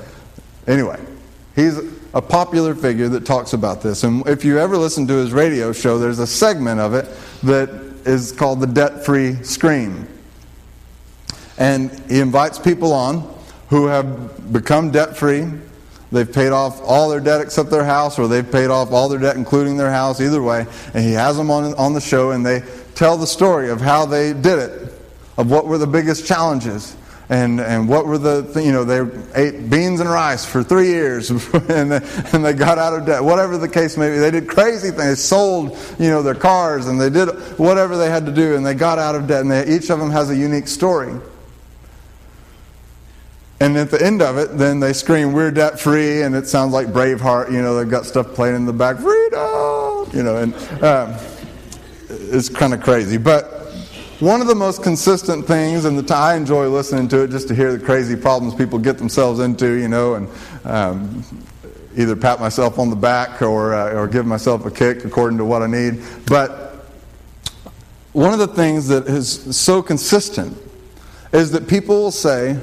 anyway, 0.65 0.99
he's 1.55 1.77
a 2.17 2.21
popular 2.21 2.73
figure 2.73 3.07
that 3.09 3.27
talks 3.27 3.53
about 3.53 3.83
this. 3.83 4.03
And 4.03 4.27
if 4.27 4.43
you 4.43 4.57
ever 4.57 4.75
listen 4.75 5.05
to 5.05 5.13
his 5.13 5.31
radio 5.31 5.71
show, 5.71 5.99
there's 5.99 6.17
a 6.17 6.25
segment 6.25 6.79
of 6.79 6.95
it 6.95 7.05
that 7.43 7.69
is 8.07 8.31
called 8.31 8.59
the 8.59 8.65
Debt 8.65 9.05
Free 9.05 9.35
scream. 9.43 10.07
And 11.59 11.91
he 12.09 12.19
invites 12.19 12.57
people 12.57 12.91
on 12.91 13.31
who 13.69 13.85
have 13.85 14.51
become 14.51 14.89
debt 14.89 15.15
free. 15.15 15.45
They've 16.11 16.31
paid 16.31 16.49
off 16.49 16.81
all 16.81 17.07
their 17.07 17.19
debt 17.19 17.39
except 17.39 17.69
their 17.69 17.85
house, 17.85 18.17
or 18.17 18.27
they've 18.27 18.51
paid 18.51 18.71
off 18.71 18.91
all 18.91 19.09
their 19.09 19.19
debt, 19.19 19.35
including 19.35 19.77
their 19.77 19.91
house, 19.91 20.19
either 20.19 20.41
way. 20.41 20.65
And 20.95 21.03
he 21.03 21.13
has 21.13 21.37
them 21.37 21.51
on, 21.51 21.75
on 21.75 21.93
the 21.93 22.01
show, 22.01 22.31
and 22.31 22.43
they 22.43 22.63
tell 22.95 23.17
the 23.17 23.27
story 23.27 23.69
of 23.69 23.79
how 23.79 24.07
they 24.07 24.33
did 24.33 24.57
it, 24.57 24.91
of 25.37 25.51
what 25.51 25.67
were 25.67 25.77
the 25.77 25.85
biggest 25.85 26.25
challenges. 26.25 26.95
And, 27.29 27.59
and 27.59 27.89
what 27.89 28.05
were 28.05 28.17
the, 28.17 28.61
you 28.63 28.71
know, 28.71 28.85
they 28.85 29.01
ate 29.35 29.69
beans 29.69 29.99
and 29.99 30.09
rice 30.09 30.45
for 30.45 30.63
three 30.63 30.87
years 30.87 31.29
and, 31.69 31.91
they, 31.91 31.99
and 32.31 32.45
they 32.45 32.53
got 32.53 32.77
out 32.77 32.93
of 32.93 33.05
debt. 33.05 33.21
Whatever 33.21 33.57
the 33.57 33.67
case 33.67 33.97
may 33.97 34.09
be, 34.09 34.17
they 34.17 34.31
did 34.31 34.47
crazy 34.47 34.91
things. 34.91 35.03
They 35.03 35.15
sold, 35.15 35.77
you 35.99 36.09
know, 36.09 36.23
their 36.23 36.35
cars 36.35 36.87
and 36.87 36.99
they 36.99 37.09
did 37.09 37.29
whatever 37.57 37.97
they 37.97 38.09
had 38.09 38.25
to 38.27 38.31
do 38.31 38.55
and 38.55 38.65
they 38.65 38.73
got 38.73 38.97
out 38.97 39.15
of 39.15 39.27
debt. 39.27 39.41
And 39.41 39.51
they, 39.51 39.75
each 39.75 39.89
of 39.89 39.99
them 39.99 40.09
has 40.11 40.29
a 40.29 40.35
unique 40.35 40.69
story. 40.69 41.13
And 43.59 43.75
at 43.75 43.91
the 43.91 44.01
end 44.01 44.21
of 44.21 44.37
it, 44.37 44.57
then 44.57 44.79
they 44.79 44.93
scream, 44.93 45.33
We're 45.33 45.51
debt 45.51 45.79
free. 45.79 46.21
And 46.21 46.35
it 46.35 46.47
sounds 46.47 46.73
like 46.73 46.87
Braveheart. 46.87 47.51
You 47.51 47.61
know, 47.61 47.75
they've 47.75 47.89
got 47.89 48.05
stuff 48.05 48.35
playing 48.35 48.55
in 48.55 48.65
the 48.65 48.73
back, 48.73 48.97
Freedom! 48.97 50.15
You 50.15 50.23
know, 50.23 50.37
and. 50.37 50.83
Um, 50.83 51.17
is 52.09 52.49
kind 52.49 52.73
of 52.73 52.81
crazy. 52.81 53.17
But 53.17 53.56
one 54.19 54.41
of 54.41 54.47
the 54.47 54.55
most 54.55 54.81
consistent 54.81 55.45
things, 55.45 55.85
and 55.85 56.09
I 56.09 56.35
enjoy 56.35 56.69
listening 56.69 57.07
to 57.09 57.23
it 57.23 57.29
just 57.29 57.47
to 57.49 57.55
hear 57.55 57.77
the 57.77 57.85
crazy 57.85 58.15
problems 58.15 58.55
people 58.55 58.79
get 58.79 58.97
themselves 58.97 59.39
into, 59.39 59.73
you 59.73 59.87
know, 59.87 60.15
and 60.15 60.27
um, 60.65 61.23
either 61.95 62.15
pat 62.15 62.39
myself 62.39 62.79
on 62.79 62.89
the 62.89 62.95
back 62.95 63.43
or, 63.43 63.75
uh, 63.75 63.93
or 63.93 64.07
give 64.07 64.25
myself 64.25 64.65
a 64.65 64.71
kick 64.71 65.05
according 65.05 65.37
to 65.37 65.45
what 65.45 65.61
I 65.61 65.67
need. 65.67 66.01
But 66.25 66.87
one 68.13 68.33
of 68.33 68.39
the 68.39 68.47
things 68.47 68.87
that 68.87 69.05
is 69.05 69.55
so 69.55 69.83
consistent 69.83 70.57
is 71.31 71.51
that 71.51 71.67
people 71.67 72.01
will 72.01 72.11
say, 72.11 72.59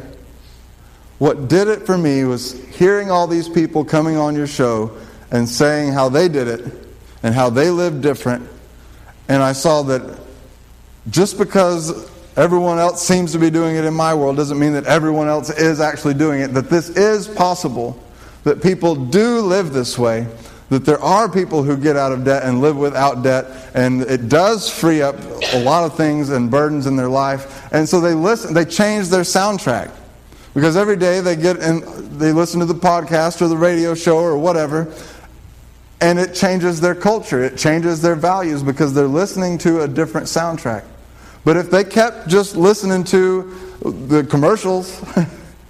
What 1.18 1.46
did 1.46 1.68
it 1.68 1.86
for 1.86 1.96
me 1.96 2.24
was 2.24 2.60
hearing 2.74 3.12
all 3.12 3.28
these 3.28 3.48
people 3.48 3.84
coming 3.84 4.16
on 4.16 4.34
your 4.34 4.48
show 4.48 4.90
and 5.30 5.48
saying 5.48 5.92
how 5.92 6.08
they 6.08 6.28
did 6.28 6.48
it 6.48 6.64
and 7.22 7.32
how 7.32 7.48
they 7.48 7.70
lived 7.70 8.02
different. 8.02 8.48
And 9.28 9.40
I 9.40 9.52
saw 9.52 9.82
that 9.82 10.23
just 11.10 11.38
because 11.38 12.10
everyone 12.36 12.78
else 12.78 13.06
seems 13.06 13.32
to 13.32 13.38
be 13.38 13.50
doing 13.50 13.76
it 13.76 13.84
in 13.84 13.94
my 13.94 14.14
world 14.14 14.36
doesn't 14.36 14.58
mean 14.58 14.72
that 14.72 14.86
everyone 14.86 15.28
else 15.28 15.50
is 15.50 15.80
actually 15.80 16.14
doing 16.14 16.40
it, 16.40 16.48
that 16.54 16.70
this 16.70 16.90
is 16.90 17.28
possible, 17.28 18.02
that 18.44 18.62
people 18.62 18.94
do 18.94 19.40
live 19.40 19.72
this 19.72 19.98
way 19.98 20.26
that 20.70 20.84
there 20.84 21.00
are 21.00 21.28
people 21.28 21.62
who 21.62 21.76
get 21.76 21.96
out 21.96 22.12
of 22.12 22.24
debt 22.24 22.42
and 22.42 22.60
live 22.60 22.76
without 22.76 23.22
debt, 23.22 23.46
and 23.74 24.02
it 24.02 24.28
does 24.28 24.70
free 24.70 25.02
up 25.02 25.16
a 25.52 25.62
lot 25.62 25.84
of 25.84 25.96
things 25.96 26.30
and 26.30 26.50
burdens 26.50 26.86
in 26.86 26.96
their 26.96 27.08
life. 27.08 27.72
And 27.72 27.88
so 27.88 28.00
they 28.00 28.14
listen, 28.14 28.54
they 28.54 28.64
change 28.64 29.08
their 29.08 29.22
soundtrack. 29.22 29.90
Because 30.54 30.76
every 30.76 30.96
day 30.96 31.20
they 31.20 31.34
get 31.34 31.58
and 31.58 31.82
they 32.18 32.32
listen 32.32 32.60
to 32.60 32.66
the 32.66 32.74
podcast 32.74 33.42
or 33.42 33.48
the 33.48 33.56
radio 33.56 33.94
show 33.94 34.18
or 34.18 34.38
whatever, 34.38 34.92
and 36.00 36.18
it 36.18 36.34
changes 36.34 36.80
their 36.80 36.94
culture, 36.94 37.42
it 37.42 37.56
changes 37.56 38.00
their 38.00 38.14
values 38.14 38.62
because 38.62 38.94
they're 38.94 39.06
listening 39.06 39.58
to 39.58 39.82
a 39.82 39.88
different 39.88 40.26
soundtrack. 40.26 40.84
But 41.44 41.56
if 41.56 41.70
they 41.70 41.84
kept 41.84 42.28
just 42.28 42.56
listening 42.56 43.04
to 43.04 43.54
the 43.82 44.24
commercials, 44.24 45.02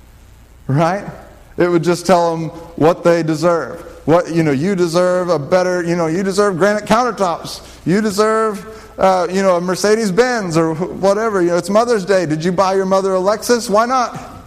right? 0.67 1.11
It 1.57 1.69
would 1.69 1.83
just 1.83 2.07
tell 2.07 2.37
them 2.37 2.49
what 2.77 3.05
they 3.05 3.23
deserve. 3.23 3.81
What 4.07 4.33
you 4.35 4.43
know 4.43 4.51
you 4.51 4.75
deserve 4.75 5.31
a 5.31 5.39
better 5.39 5.83
you 5.83 5.97
know 5.97 6.07
you 6.07 6.23
deserve 6.23 6.59
granite 6.59 6.85
countertops. 6.85 7.87
You 7.87 8.01
deserve 8.01 8.99
uh, 8.99 9.27
you 9.31 9.43
know 9.43 9.57
a 9.57 9.61
mercedes 9.61 10.13
benz 10.13 10.57
or 10.57 10.75
whatever. 10.75 11.41
You 11.41 11.49
know 11.49 11.57
it's 11.57 11.71
mother's 11.71 12.05
day. 12.05 12.27
Did 12.27 12.45
you 12.45 12.53
buy 12.53 12.75
your 12.75 12.87
mother 12.87 13.15
a 13.15 13.19
lexus? 13.19 13.71
Why 13.71 13.87
not? 13.87 14.43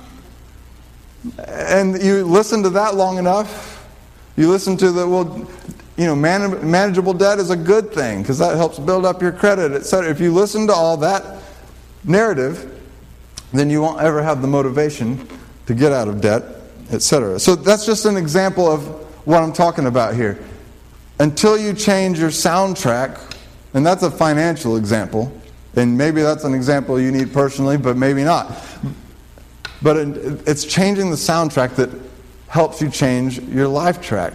And 1.48 2.02
you 2.02 2.24
listen 2.26 2.62
to 2.64 2.70
that 2.72 2.96
long 2.96 3.18
enough 3.18 3.78
you 4.38 4.48
listen 4.48 4.78
to 4.78 4.92
the 4.92 5.08
well 5.08 5.48
you 5.98 6.06
know 6.06 6.16
man, 6.16 6.70
manageable 6.70 7.14
debt 7.14 7.40
is 7.40 7.50
a 7.50 7.58
good 7.58 7.92
thing 7.92 8.22
because 8.22 8.38
that 8.38 8.56
helps 8.56 8.80
build 8.80 9.06
up 9.06 9.22
your 9.22 9.32
credit 9.32 9.72
etc 9.72 10.10
if 10.10 10.20
you 10.20 10.34
listen 10.34 10.68
to 10.68 10.74
all 10.74 10.98
that 10.98 11.42
narrative 12.04 12.74
then 13.54 13.70
you 13.70 13.82
won't 13.82 14.02
ever 14.02 14.22
have 14.22 14.42
the 14.42 14.48
motivation 14.48 15.28
to 15.66 15.74
get 15.74 15.92
out 15.92 16.08
of 16.08 16.22
debt 16.22 16.44
etc 16.92 17.40
so 17.40 17.56
that's 17.56 17.86
just 17.86 18.06
an 18.06 18.18
example 18.18 18.72
of 18.72 19.08
what 19.28 19.44
I'm 19.44 19.52
talking 19.52 19.88
about 19.88 20.16
here. 20.16 20.40
Until 21.20 21.58
you 21.58 21.74
change 21.74 22.18
your 22.18 22.30
soundtrack, 22.30 23.20
and 23.74 23.86
that's 23.86 24.02
a 24.02 24.10
financial 24.10 24.78
example, 24.78 25.30
and 25.76 25.98
maybe 25.98 26.22
that's 26.22 26.46
an 26.46 26.54
example 26.54 26.98
you 26.98 27.12
need 27.12 27.34
personally, 27.34 27.78
but 27.78 27.98
maybe 27.98 28.24
not. 28.24 28.58
But 29.82 29.98
it's 29.98 30.64
changing 30.64 31.10
the 31.10 31.18
soundtrack 31.18 31.76
that 31.76 31.90
helps 32.48 32.82
you 32.82 32.90
change 32.90 33.40
your 33.40 33.68
life 33.68 34.02
track. 34.02 34.32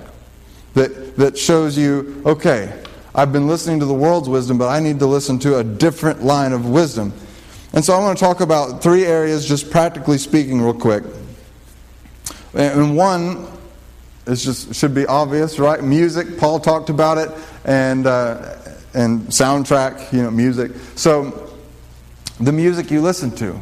That, 0.74 1.16
that 1.16 1.36
shows 1.36 1.76
you, 1.76 2.22
okay, 2.24 2.82
I've 3.14 3.32
been 3.32 3.46
listening 3.46 3.80
to 3.80 3.86
the 3.86 3.94
world's 3.94 4.28
wisdom, 4.28 4.56
but 4.56 4.68
I 4.68 4.80
need 4.80 4.98
to 5.00 5.06
listen 5.06 5.38
to 5.40 5.58
a 5.58 5.64
different 5.64 6.22
line 6.22 6.52
of 6.52 6.68
wisdom. 6.68 7.12
And 7.74 7.84
so 7.84 7.94
I 7.94 7.98
want 7.98 8.16
to 8.16 8.24
talk 8.24 8.40
about 8.40 8.82
three 8.82 9.04
areas, 9.04 9.46
just 9.46 9.70
practically 9.70 10.18
speaking, 10.18 10.60
real 10.60 10.74
quick. 10.74 11.04
And 12.54 12.96
one 12.96 13.48
it's 14.26 14.44
just 14.44 14.74
should 14.74 14.94
be 14.94 15.04
obvious, 15.06 15.58
right? 15.58 15.82
Music, 15.82 16.38
Paul 16.38 16.60
talked 16.60 16.90
about 16.90 17.18
it, 17.18 17.30
and 17.64 18.06
uh, 18.06 18.56
and 18.94 19.22
soundtrack, 19.22 20.12
you 20.12 20.22
know, 20.22 20.30
music. 20.30 20.72
So 20.94 21.56
the 22.38 22.52
music 22.52 22.90
you 22.90 23.00
listen 23.00 23.30
to. 23.36 23.58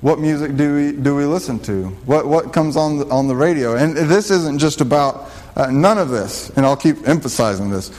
What 0.00 0.18
music 0.18 0.56
do 0.56 0.74
we 0.74 0.92
do 0.92 1.14
we 1.14 1.24
listen 1.24 1.58
to? 1.60 1.88
What 2.06 2.26
what 2.26 2.52
comes 2.52 2.76
on 2.76 2.98
the, 2.98 3.08
on 3.08 3.28
the 3.28 3.36
radio? 3.36 3.76
And 3.76 3.96
this 3.96 4.30
isn't 4.30 4.58
just 4.58 4.80
about 4.80 5.30
uh, 5.56 5.70
none 5.70 5.98
of 5.98 6.08
this, 6.08 6.50
and 6.50 6.64
I'll 6.64 6.76
keep 6.76 7.06
emphasizing 7.06 7.70
this. 7.70 7.90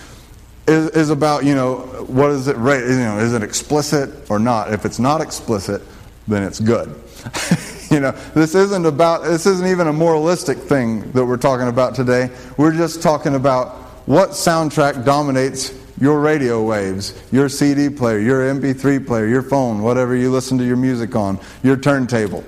Is, 0.68 0.90
is 0.92 1.10
about 1.10 1.44
you 1.44 1.54
know 1.54 1.78
what 2.08 2.32
is 2.32 2.48
it 2.48 2.58
you 2.58 2.64
know 2.64 3.20
is 3.20 3.34
it 3.34 3.44
explicit 3.44 4.30
or 4.32 4.40
not? 4.40 4.74
If 4.74 4.86
it's 4.86 5.00
not 5.00 5.22
explicit, 5.22 5.84
then 6.28 6.44
it's 6.44 6.60
good. 6.60 6.90
you 7.92 8.00
know, 8.00 8.12
this 8.34 8.56
isn't 8.56 8.86
about, 8.86 9.24
this 9.24 9.46
isn't 9.46 9.68
even 9.68 9.88
a 9.88 9.94
moralistic 9.94 10.58
thing 10.58 11.12
that 11.12 11.26
we're 11.26 11.38
talking 11.38 11.68
about 11.68 11.94
today. 11.94 12.30
We're 12.58 12.76
just 12.76 13.02
talking 13.04 13.36
about 13.36 13.76
what 14.08 14.30
soundtrack 14.30 15.06
dominates 15.06 15.70
your 16.02 16.20
radio 16.20 16.62
waves, 16.64 17.14
your 17.32 17.48
CD 17.48 17.88
player, 17.90 18.18
your 18.18 18.42
MP3 18.42 19.06
player, 19.06 19.28
your 19.28 19.44
phone, 19.44 19.84
whatever 19.84 20.16
you 20.16 20.32
listen 20.32 20.58
to 20.58 20.66
your 20.66 20.76
music 20.76 21.16
on, 21.16 21.40
your 21.64 21.78
turntable. 21.78 22.44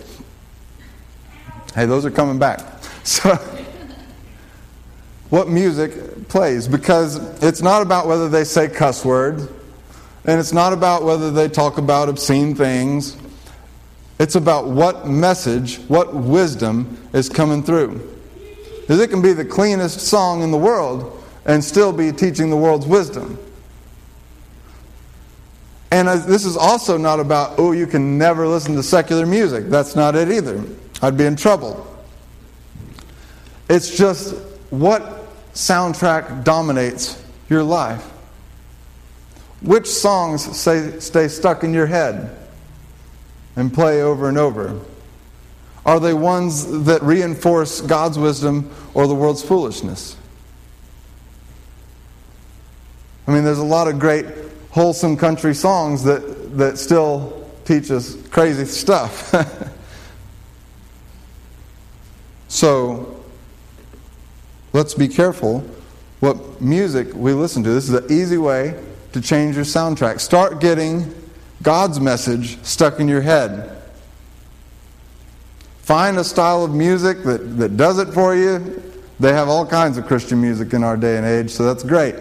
Hey, 1.75 1.85
those 1.85 2.05
are 2.05 2.11
coming 2.11 2.39
back. 2.39 2.59
So, 3.05 3.35
what 5.29 5.49
music 5.49 6.29
plays? 6.29 6.69
Because 6.69 7.17
it's 7.43 7.61
not 7.61 7.81
about 7.81 8.07
whether 8.07 8.29
they 8.29 8.45
say 8.45 8.69
cuss 8.69 9.03
words, 9.03 9.45
and 10.23 10.39
it's 10.39 10.53
not 10.53 10.71
about 10.71 11.03
whether 11.03 11.29
they 11.29 11.49
talk 11.49 11.77
about 11.77 12.07
obscene 12.07 12.55
things, 12.55 13.17
it's 14.19 14.35
about 14.35 14.69
what 14.69 15.05
message, 15.05 15.79
what 15.89 16.13
wisdom 16.13 16.97
is 17.11 17.27
coming 17.27 17.61
through. 17.61 18.09
Because 18.79 19.01
it 19.01 19.09
can 19.09 19.21
be 19.21 19.33
the 19.33 19.43
cleanest 19.43 19.99
song 19.99 20.43
in 20.43 20.51
the 20.51 20.57
world 20.57 21.22
and 21.45 21.63
still 21.63 21.91
be 21.91 22.11
teaching 22.11 22.49
the 22.49 22.57
world's 22.57 22.85
wisdom. 22.85 23.37
And 25.91 26.07
this 26.07 26.45
is 26.45 26.57
also 26.57 26.97
not 26.97 27.19
about, 27.19 27.59
oh, 27.59 27.71
you 27.71 27.85
can 27.85 28.17
never 28.17 28.47
listen 28.47 28.75
to 28.75 28.83
secular 28.83 29.25
music. 29.25 29.65
That's 29.67 29.95
not 29.95 30.15
it 30.15 30.31
either. 30.31 30.63
I'd 31.01 31.17
be 31.17 31.25
in 31.25 31.35
trouble. 31.35 31.87
It's 33.69 33.95
just 33.95 34.35
what 34.71 35.27
soundtrack 35.53 36.43
dominates 36.43 37.21
your 37.49 37.63
life. 37.63 38.03
Which 39.61 39.87
songs 39.87 40.57
say, 40.57 40.99
stay 40.99 41.27
stuck 41.27 41.63
in 41.63 41.73
your 41.73 41.85
head? 41.85 42.37
and 43.55 43.73
play 43.73 44.01
over 44.01 44.29
and 44.29 44.37
over? 44.37 44.79
Are 45.85 45.99
they 45.99 46.13
ones 46.13 46.85
that 46.85 47.01
reinforce 47.03 47.81
God's 47.81 48.17
wisdom 48.17 48.71
or 48.93 49.07
the 49.07 49.15
world's 49.15 49.43
foolishness? 49.43 50.15
I 53.27 53.31
mean, 53.31 53.43
there's 53.43 53.59
a 53.59 53.63
lot 53.63 53.87
of 53.87 53.99
great 53.99 54.25
wholesome 54.71 55.17
country 55.17 55.53
songs 55.53 56.03
that, 56.03 56.57
that 56.57 56.77
still 56.77 57.49
teach 57.65 57.91
us 57.91 58.15
crazy 58.29 58.65
stuff. 58.65 59.33
so, 62.47 63.23
let's 64.73 64.93
be 64.93 65.07
careful 65.07 65.59
what 66.19 66.61
music 66.61 67.13
we 67.13 67.33
listen 67.33 67.63
to. 67.63 67.69
This 67.69 67.89
is 67.89 67.93
an 67.93 68.05
easy 68.11 68.37
way 68.37 68.81
to 69.13 69.21
change 69.21 69.55
your 69.55 69.65
soundtrack. 69.65 70.19
Start 70.19 70.59
getting 70.59 71.13
God's 71.61 71.99
message 71.99 72.61
stuck 72.63 72.99
in 72.99 73.07
your 73.07 73.21
head. 73.21 73.81
Find 75.79 76.17
a 76.17 76.23
style 76.23 76.63
of 76.63 76.73
music 76.73 77.23
that, 77.23 77.57
that 77.57 77.77
does 77.77 77.99
it 77.99 78.13
for 78.13 78.35
you. 78.35 78.81
They 79.19 79.33
have 79.33 79.49
all 79.49 79.65
kinds 79.65 79.97
of 79.97 80.07
Christian 80.07 80.41
music 80.41 80.73
in 80.73 80.83
our 80.83 80.97
day 80.97 81.17
and 81.17 81.25
age, 81.25 81.51
so 81.51 81.63
that's 81.65 81.83
great. 81.83 82.15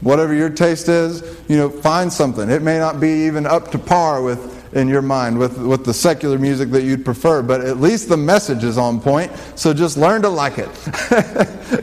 Whatever 0.00 0.34
your 0.34 0.50
taste 0.50 0.88
is, 0.88 1.22
you 1.48 1.56
know, 1.56 1.70
find 1.70 2.12
something. 2.12 2.50
It 2.50 2.62
may 2.62 2.78
not 2.78 3.00
be 3.00 3.26
even 3.26 3.46
up 3.46 3.70
to 3.72 3.78
par 3.78 4.22
with 4.22 4.56
in 4.76 4.88
your 4.88 5.02
mind 5.02 5.38
with, 5.38 5.56
with 5.58 5.84
the 5.84 5.94
secular 5.94 6.38
music 6.38 6.70
that 6.70 6.82
you'd 6.82 7.04
prefer, 7.04 7.42
but 7.42 7.62
at 7.62 7.78
least 7.78 8.08
the 8.08 8.16
message 8.16 8.62
is 8.62 8.76
on 8.76 9.00
point, 9.00 9.32
so 9.54 9.72
just 9.72 9.96
learn 9.96 10.22
to 10.22 10.28
like 10.28 10.58
it. 10.58 10.68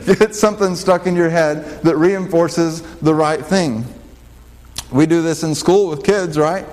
Get 0.18 0.34
something 0.34 0.76
stuck 0.76 1.06
in 1.06 1.16
your 1.16 1.28
head 1.28 1.82
that 1.82 1.96
reinforces 1.96 2.82
the 2.98 3.14
right 3.14 3.44
thing. 3.44 3.84
We 4.92 5.06
do 5.06 5.22
this 5.22 5.42
in 5.42 5.54
school 5.54 5.88
with 5.88 6.04
kids, 6.04 6.38
right? 6.38 6.64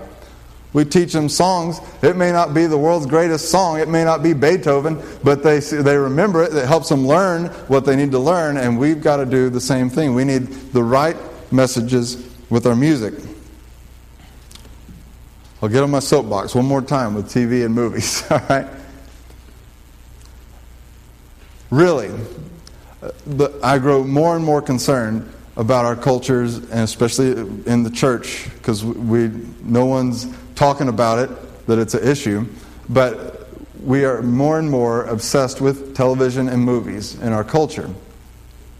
We 0.74 0.86
teach 0.86 1.12
them 1.12 1.28
songs. 1.28 1.80
It 2.02 2.16
may 2.16 2.32
not 2.32 2.54
be 2.54 2.66
the 2.66 2.78
world's 2.78 3.06
greatest 3.06 3.50
song. 3.50 3.80
It 3.80 3.90
may 3.90 4.06
not 4.06 4.24
be 4.24 4.34
Beethoven, 4.34 5.02
but 5.24 5.44
they, 5.44 5.60
they 5.60 5.98
remember 5.98 6.44
it. 6.44 6.56
It 6.56 6.66
helps 6.66 6.88
them 6.88 7.06
learn 7.06 7.48
what 7.68 7.84
they 7.84 7.96
need 7.96 8.12
to 8.12 8.20
learn, 8.20 8.58
and 8.58 8.80
we've 8.80 9.02
got 9.02 9.18
to 9.18 9.26
do 9.26 9.50
the 9.50 9.60
same 9.60 9.90
thing. 9.90 10.14
We 10.14 10.24
need 10.24 10.44
the 10.72 10.84
right 10.84 11.18
messages 11.52 12.28
with 12.50 12.66
our 12.66 12.76
music. 12.76 13.14
I'll 15.62 15.70
get 15.70 15.84
on 15.84 15.92
my 15.92 16.00
soapbox 16.00 16.56
one 16.56 16.66
more 16.66 16.82
time 16.82 17.14
with 17.14 17.28
TV 17.28 17.66
and 17.66 17.74
movies, 17.74 18.24
all 18.32 18.40
right? 18.50 18.68
Really, 21.70 22.12
I 23.64 23.78
grow 23.78 24.04
more 24.04 24.36
and 24.36 24.44
more 24.44 24.62
concerned 24.62 25.32
about 25.58 25.86
our 25.86 25.96
cultures, 25.96 26.58
and 26.58 26.82
especially 26.82 27.32
in 27.32 27.84
the 27.84 27.92
church, 27.92 28.50
because 28.56 28.84
we 28.84 29.30
no 29.62 29.86
one's 29.86 30.28
talking 30.56 30.88
about 30.88 31.20
it, 31.20 31.30
that 31.68 31.78
it's 31.80 31.94
an 31.94 32.08
issue, 32.08 32.46
but 32.90 33.48
we 33.84 34.06
are 34.06 34.22
more 34.22 34.60
and 34.60 34.70
more 34.70 35.06
obsessed 35.06 35.62
with 35.62 35.96
television 35.96 36.50
and 36.50 36.62
movies 36.62 37.16
in 37.22 37.34
our 37.34 37.44
culture. 37.44 37.90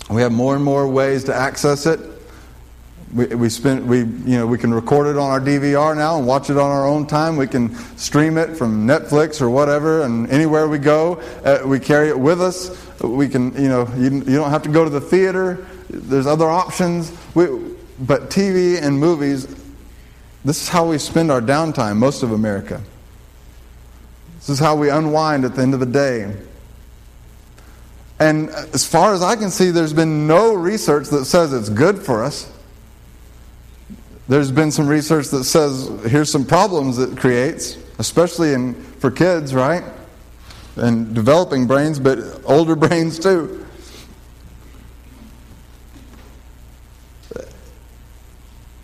We 0.10 0.22
have 0.22 0.32
more 0.32 0.56
and 0.56 0.64
more 0.64 0.88
ways 0.88 1.24
to 1.26 1.36
access 1.36 1.86
it, 1.86 2.00
We, 3.14 3.26
we 3.28 3.50
spend 3.50 3.88
we 3.88 4.00
you 4.00 4.38
know 4.38 4.48
we 4.48 4.58
can 4.58 4.74
record 4.74 5.08
it 5.08 5.18
on 5.18 5.30
our 5.30 5.40
DVR 5.40 5.96
now 5.98 6.18
and 6.18 6.26
watch 6.26 6.50
it 6.50 6.58
on 6.58 6.72
our 6.72 6.88
own 6.88 7.06
time. 7.08 7.36
We 7.36 7.48
can 7.48 7.76
stream 7.98 8.38
it 8.38 8.56
from 8.56 8.88
Netflix 8.88 9.42
or 9.42 9.50
whatever, 9.50 10.04
and 10.04 10.30
anywhere 10.30 10.68
we 10.68 10.78
go, 10.78 11.22
uh, 11.44 11.60
we 11.66 11.80
carry 11.80 12.10
it 12.10 12.18
with 12.18 12.42
us. 12.42 12.72
We 13.02 13.28
can 13.28 13.54
you 13.62 13.68
know 13.68 13.88
you, 13.98 14.12
you 14.12 14.36
don't 14.36 14.50
have 14.50 14.64
to 14.64 14.70
go 14.70 14.84
to 14.84 14.90
the 14.90 15.02
theater. 15.02 15.66
There's 15.90 16.28
other 16.28 16.50
options. 16.50 17.12
We, 17.36 17.48
but 18.00 18.30
TV 18.30 18.82
and 18.82 19.00
movies, 19.00 19.46
this 20.46 20.62
is 20.62 20.70
how 20.70 20.90
we 20.90 20.98
spend 20.98 21.32
our 21.32 21.42
downtime. 21.42 21.98
Most 21.98 22.24
of 22.24 22.32
America. 22.32 22.82
This 24.40 24.50
is 24.50 24.60
how 24.60 24.76
we 24.76 24.90
unwind 24.90 25.46
at 25.46 25.56
the 25.56 25.62
end 25.62 25.76
of 25.76 25.80
the 25.80 25.86
day. 25.86 26.36
And 28.22 28.50
as 28.50 28.86
far 28.86 29.16
as 29.16 29.24
I 29.24 29.36
can 29.36 29.50
see, 29.50 29.72
there's 29.72 29.94
been 29.94 30.28
no 30.28 30.54
research 30.54 31.08
that 31.10 31.26
says 31.26 31.54
it's 31.54 31.70
good 31.70 32.00
for 32.00 32.24
us. 32.24 32.52
There's 34.32 34.50
been 34.50 34.72
some 34.72 34.88
research 34.88 35.28
that 35.32 35.44
says 35.44 35.90
here's 36.10 36.32
some 36.32 36.46
problems 36.46 36.98
it 37.00 37.18
creates, 37.18 37.78
especially 38.00 38.54
in, 38.54 38.76
for 38.76 39.12
kids, 39.12 39.54
right? 39.54 39.84
And 40.78 41.14
developing 41.14 41.68
brains, 41.68 42.00
but 42.00 42.18
older 42.46 42.76
brains 42.78 43.20
too. 43.20 43.66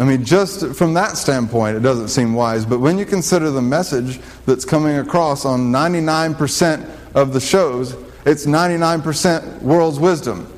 I 0.01 0.03
mean, 0.03 0.25
just 0.25 0.75
from 0.75 0.95
that 0.95 1.15
standpoint, 1.15 1.77
it 1.77 1.79
doesn't 1.79 2.10
seem 2.10 2.33
wise. 2.33 2.65
But 2.65 2.81
when 2.81 2.97
you 2.97 3.05
consider 3.05 3.49
the 3.49 3.62
message 3.62 4.19
that's 4.45 4.65
coming 4.65 4.97
across 4.97 5.45
on 5.45 5.71
99% 5.71 6.89
of 7.15 7.31
the 7.31 7.39
shows, 7.39 7.93
it's 8.25 8.45
99% 8.45 9.62
world's 9.62 9.97
wisdom. 9.97 10.53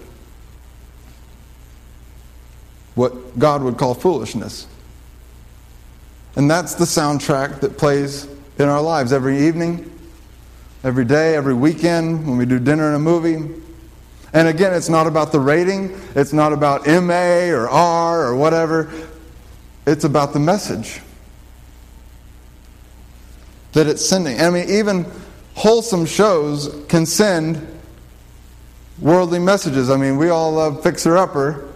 What 2.95 3.37
God 3.37 3.61
would 3.61 3.77
call 3.77 3.93
foolishness. 3.93 4.65
And 6.35 6.49
that's 6.49 6.75
the 6.75 6.85
soundtrack 6.85 7.59
that 7.61 7.77
plays 7.77 8.27
in 8.57 8.69
our 8.69 8.81
lives 8.81 9.11
every 9.11 9.47
evening, 9.47 9.91
every 10.83 11.05
day, 11.05 11.35
every 11.35 11.53
weekend, 11.53 12.27
when 12.27 12.37
we 12.37 12.45
do 12.45 12.59
dinner 12.59 12.87
and 12.87 12.95
a 12.95 12.99
movie. 12.99 13.55
And 14.33 14.47
again, 14.47 14.73
it's 14.73 14.89
not 14.89 15.07
about 15.07 15.31
the 15.31 15.39
rating, 15.39 15.99
it's 16.15 16.33
not 16.33 16.53
about 16.53 16.85
MA 16.85 17.49
or 17.49 17.69
R 17.69 18.25
or 18.25 18.35
whatever. 18.35 18.91
It's 19.87 20.03
about 20.03 20.33
the 20.33 20.39
message 20.39 21.01
that 23.71 23.87
it's 23.87 24.07
sending. 24.07 24.39
I 24.39 24.49
mean, 24.49 24.69
even 24.69 25.05
wholesome 25.55 26.05
shows 26.05 26.85
can 26.87 27.05
send 27.05 27.65
worldly 28.99 29.39
messages. 29.39 29.89
I 29.89 29.97
mean, 29.97 30.17
we 30.17 30.29
all 30.29 30.51
love 30.51 30.83
Fixer 30.83 31.17
Upper 31.17 31.68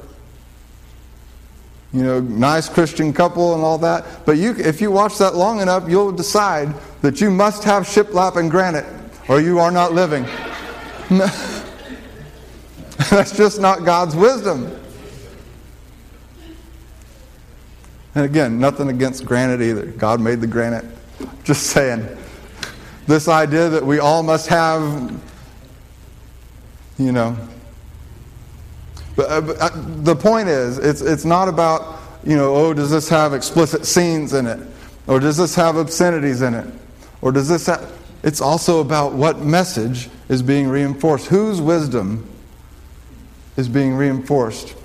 you 1.93 2.01
know, 2.01 2.19
nice 2.19 2.67
Christian 2.67 3.13
couple 3.13 3.53
and 3.53 3.63
all 3.63 3.77
that. 3.77 4.25
But 4.25 4.37
you, 4.37 4.55
if 4.57 4.81
you 4.81 4.89
watch 4.89 5.19
that 5.19 5.35
long 5.35 5.61
enough, 5.61 5.87
you'll 5.87 6.11
decide 6.11 6.73
that 7.01 7.21
you 7.21 7.29
must 7.29 7.63
have 7.63 7.83
shiplap 7.83 8.35
and 8.35 8.49
granite, 8.49 8.85
or 9.29 9.39
you 9.39 9.59
are 9.59 9.71
not 9.71 9.93
living. 9.93 10.25
That's 13.09 13.37
just 13.37 13.61
not 13.61 13.85
God's 13.85 14.15
wisdom. 14.15 14.79
And 18.15 18.25
again, 18.25 18.59
nothing 18.59 18.89
against 18.89 19.25
granite 19.25 19.61
either. 19.61 19.85
God 19.85 20.19
made 20.19 20.41
the 20.41 20.47
granite. 20.47 20.85
Just 21.43 21.67
saying. 21.67 22.07
This 23.05 23.27
idea 23.27 23.69
that 23.69 23.85
we 23.85 23.99
all 23.99 24.23
must 24.23 24.47
have, 24.47 25.11
you 26.97 27.11
know, 27.11 27.37
but, 29.15 29.29
uh, 29.29 29.41
but 29.41 29.61
uh, 29.61 29.69
the 29.75 30.15
point 30.15 30.49
is, 30.49 30.77
it's, 30.77 31.01
it's 31.01 31.25
not 31.25 31.47
about, 31.47 31.99
you 32.23 32.35
know, 32.35 32.55
oh, 32.55 32.73
does 32.73 32.89
this 32.89 33.09
have 33.09 33.33
explicit 33.33 33.85
scenes 33.85 34.33
in 34.33 34.47
it? 34.47 34.59
Or 35.07 35.19
does 35.19 35.37
this 35.37 35.55
have 35.55 35.77
obscenities 35.77 36.41
in 36.41 36.53
it? 36.53 36.67
Or 37.21 37.31
does 37.31 37.47
this 37.47 37.67
have. 37.67 37.91
It's 38.23 38.39
also 38.39 38.79
about 38.79 39.13
what 39.13 39.39
message 39.39 40.09
is 40.29 40.41
being 40.41 40.67
reinforced. 40.67 41.27
Whose 41.27 41.59
wisdom 41.59 42.29
is 43.57 43.67
being 43.67 43.95
reinforced? 43.95 44.75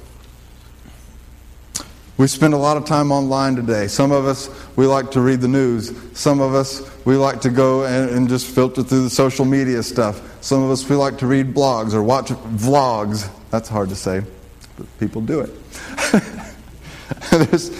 We 2.16 2.26
spend 2.26 2.52
a 2.52 2.58
lot 2.58 2.76
of 2.76 2.84
time 2.84 3.12
online 3.12 3.54
today. 3.54 3.86
Some 3.86 4.10
of 4.10 4.26
us, 4.26 4.50
we 4.74 4.86
like 4.86 5.12
to 5.12 5.20
read 5.20 5.40
the 5.40 5.46
news. 5.46 5.92
Some 6.14 6.40
of 6.40 6.52
us, 6.52 6.82
we 7.04 7.14
like 7.14 7.40
to 7.42 7.48
go 7.48 7.84
and, 7.84 8.10
and, 8.10 8.28
just 8.28 8.48
filter 8.48 8.82
through 8.82 9.04
the 9.04 9.10
social 9.10 9.44
media 9.44 9.84
stuff. 9.84 10.20
Some 10.40 10.62
of 10.62 10.70
us, 10.70 10.88
we 10.88 10.96
like 10.96 11.18
to 11.18 11.26
read 11.26 11.54
blogs 11.54 11.94
or 11.94 12.02
watch 12.02 12.28
vlogs. 12.28 13.30
That's 13.50 13.68
hard 13.68 13.88
to 13.88 13.96
say, 13.96 14.22
but 14.76 14.86
people 14.98 15.20
do 15.20 15.40
it. 15.40 15.50
There's 17.30 17.70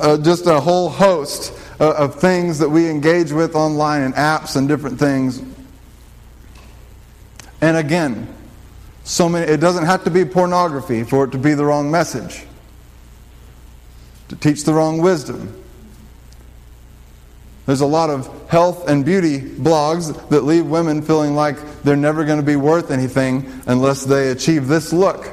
uh, 0.00 0.18
just 0.18 0.46
a 0.46 0.60
whole 0.60 0.88
host 0.88 1.52
uh, 1.80 1.94
of 1.94 2.20
things 2.20 2.58
that 2.58 2.68
we 2.68 2.88
engage 2.88 3.32
with 3.32 3.54
online 3.54 4.02
and 4.02 4.14
apps 4.14 4.56
and 4.56 4.68
different 4.68 4.98
things. 4.98 5.42
And 7.60 7.76
again, 7.76 8.32
so 9.04 9.28
many, 9.28 9.50
it 9.50 9.58
doesn't 9.58 9.84
have 9.84 10.04
to 10.04 10.10
be 10.10 10.24
pornography 10.24 11.02
for 11.04 11.24
it 11.24 11.32
to 11.32 11.38
be 11.38 11.54
the 11.54 11.64
wrong 11.64 11.90
message 11.90 12.44
to 14.28 14.36
teach 14.36 14.64
the 14.64 14.72
wrong 14.72 14.98
wisdom. 14.98 15.61
There's 17.66 17.80
a 17.80 17.86
lot 17.86 18.10
of 18.10 18.50
health 18.50 18.88
and 18.88 19.04
beauty 19.04 19.40
blogs 19.40 20.28
that 20.30 20.42
leave 20.42 20.66
women 20.66 21.00
feeling 21.00 21.34
like 21.34 21.82
they're 21.82 21.96
never 21.96 22.24
going 22.24 22.40
to 22.40 22.46
be 22.46 22.56
worth 22.56 22.90
anything 22.90 23.62
unless 23.66 24.04
they 24.04 24.30
achieve 24.30 24.66
this 24.66 24.92
look. 24.92 25.30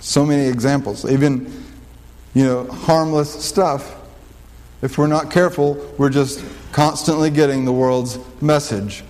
So 0.00 0.26
many 0.26 0.46
examples, 0.46 1.10
even 1.10 1.64
you 2.34 2.44
know, 2.44 2.64
harmless 2.66 3.44
stuff. 3.44 3.96
If 4.80 4.96
we're 4.96 5.06
not 5.06 5.30
careful, 5.30 5.74
we're 5.98 6.10
just 6.10 6.44
constantly 6.72 7.30
getting 7.30 7.64
the 7.64 7.72
world's 7.72 8.18
message. 8.40 9.02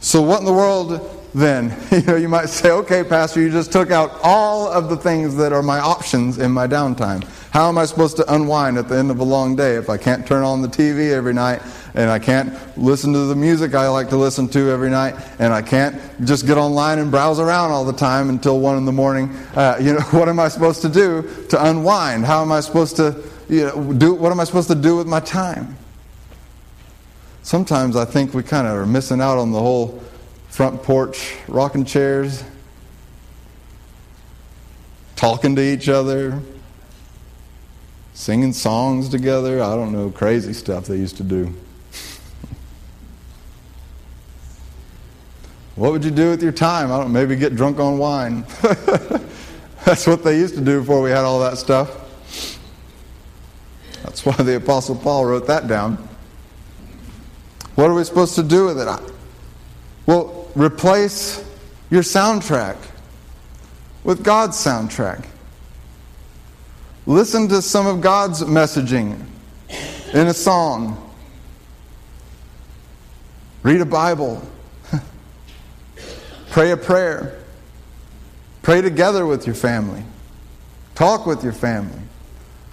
So, 0.00 0.20
what 0.22 0.40
in 0.40 0.46
the 0.46 0.52
world 0.52 1.19
then? 1.34 1.76
You 1.90 2.02
know, 2.02 2.16
you 2.16 2.28
might 2.28 2.48
say, 2.48 2.70
okay, 2.70 3.04
Pastor, 3.04 3.40
you 3.40 3.50
just 3.50 3.72
took 3.72 3.90
out 3.90 4.18
all 4.22 4.68
of 4.68 4.88
the 4.88 4.96
things 4.96 5.36
that 5.36 5.52
are 5.52 5.62
my 5.62 5.78
options 5.78 6.38
in 6.38 6.50
my 6.50 6.66
downtime. 6.66 7.24
How 7.50 7.68
am 7.68 7.76
I 7.76 7.84
supposed 7.84 8.16
to 8.16 8.34
unwind 8.34 8.78
at 8.78 8.88
the 8.88 8.96
end 8.96 9.10
of 9.10 9.18
a 9.18 9.24
long 9.24 9.54
day 9.54 9.74
if 9.74 9.90
I 9.90 9.98
can't 9.98 10.26
turn 10.26 10.44
on 10.44 10.62
the 10.62 10.68
TV 10.68 11.10
every 11.10 11.34
night 11.34 11.60
and 11.94 12.08
I 12.08 12.18
can't 12.18 12.54
listen 12.78 13.12
to 13.12 13.26
the 13.26 13.34
music 13.34 13.74
I 13.74 13.88
like 13.88 14.08
to 14.10 14.16
listen 14.16 14.48
to 14.48 14.70
every 14.70 14.88
night 14.88 15.14
and 15.38 15.52
I 15.52 15.60
can't 15.60 16.00
just 16.24 16.46
get 16.46 16.56
online 16.56 16.98
and 16.98 17.10
browse 17.10 17.38
around 17.38 17.72
all 17.72 17.84
the 17.84 17.92
time 17.92 18.30
until 18.30 18.60
one 18.60 18.78
in 18.78 18.84
the 18.84 18.92
morning? 18.92 19.28
Uh, 19.54 19.76
you 19.80 19.92
know, 19.92 20.00
what 20.12 20.28
am 20.28 20.40
I 20.40 20.48
supposed 20.48 20.80
to 20.82 20.88
do 20.88 21.28
to 21.48 21.68
unwind? 21.68 22.24
How 22.24 22.40
am 22.40 22.52
I 22.52 22.60
supposed 22.60 22.96
to 22.96 23.22
you 23.48 23.66
know, 23.66 23.92
do? 23.92 24.14
What 24.14 24.32
am 24.32 24.40
I 24.40 24.44
supposed 24.44 24.68
to 24.68 24.74
do 24.76 24.96
with 24.96 25.06
my 25.06 25.20
time? 25.20 25.76
sometimes 27.42 27.96
I 27.96 28.04
think 28.04 28.34
we 28.34 28.42
kind 28.42 28.66
of 28.66 28.76
are 28.76 28.86
missing 28.86 29.20
out 29.20 29.38
on 29.38 29.52
the 29.52 29.58
whole 29.58 30.00
front 30.50 30.82
porch 30.82 31.36
rocking 31.48 31.84
chairs, 31.84 32.44
talking 35.16 35.56
to 35.56 35.62
each 35.62 35.88
other, 35.88 36.40
singing 38.12 38.52
songs 38.52 39.08
together. 39.08 39.62
I 39.62 39.74
don't 39.76 39.92
know, 39.92 40.10
crazy 40.10 40.52
stuff 40.52 40.86
they 40.86 40.96
used 40.96 41.16
to 41.16 41.22
do. 41.22 41.54
what 45.76 45.92
would 45.92 46.04
you 46.04 46.10
do 46.10 46.28
with 46.28 46.42
your 46.42 46.52
time? 46.52 46.92
I 46.92 46.98
don't 46.98 47.12
maybe 47.12 47.36
get 47.36 47.56
drunk 47.56 47.78
on 47.78 47.96
wine. 47.96 48.44
That's 49.86 50.06
what 50.06 50.22
they 50.22 50.36
used 50.36 50.54
to 50.56 50.60
do 50.60 50.80
before 50.80 51.00
we 51.00 51.10
had 51.10 51.24
all 51.24 51.40
that 51.40 51.56
stuff. 51.56 51.96
That's 54.02 54.26
why 54.26 54.34
the 54.34 54.56
Apostle 54.56 54.96
Paul 54.96 55.24
wrote 55.24 55.46
that 55.46 55.68
down. 55.68 56.06
What 57.76 57.88
are 57.88 57.94
we 57.94 58.04
supposed 58.04 58.34
to 58.34 58.42
do 58.42 58.66
with 58.66 58.78
it? 58.78 58.86
Well, 60.04 60.39
replace 60.54 61.44
your 61.90 62.02
soundtrack 62.02 62.76
with 64.04 64.22
God's 64.22 64.56
soundtrack. 64.56 65.26
Listen 67.06 67.48
to 67.48 67.60
some 67.62 67.86
of 67.86 68.00
God's 68.00 68.42
messaging 68.42 69.26
in 70.12 70.26
a 70.26 70.34
song. 70.34 71.10
Read 73.62 73.80
a 73.80 73.86
Bible. 73.86 74.42
Pray 76.50 76.70
a 76.70 76.76
prayer. 76.76 77.38
Pray 78.62 78.80
together 78.80 79.26
with 79.26 79.46
your 79.46 79.54
family. 79.54 80.04
Talk 80.94 81.26
with 81.26 81.42
your 81.42 81.52
family. 81.52 81.98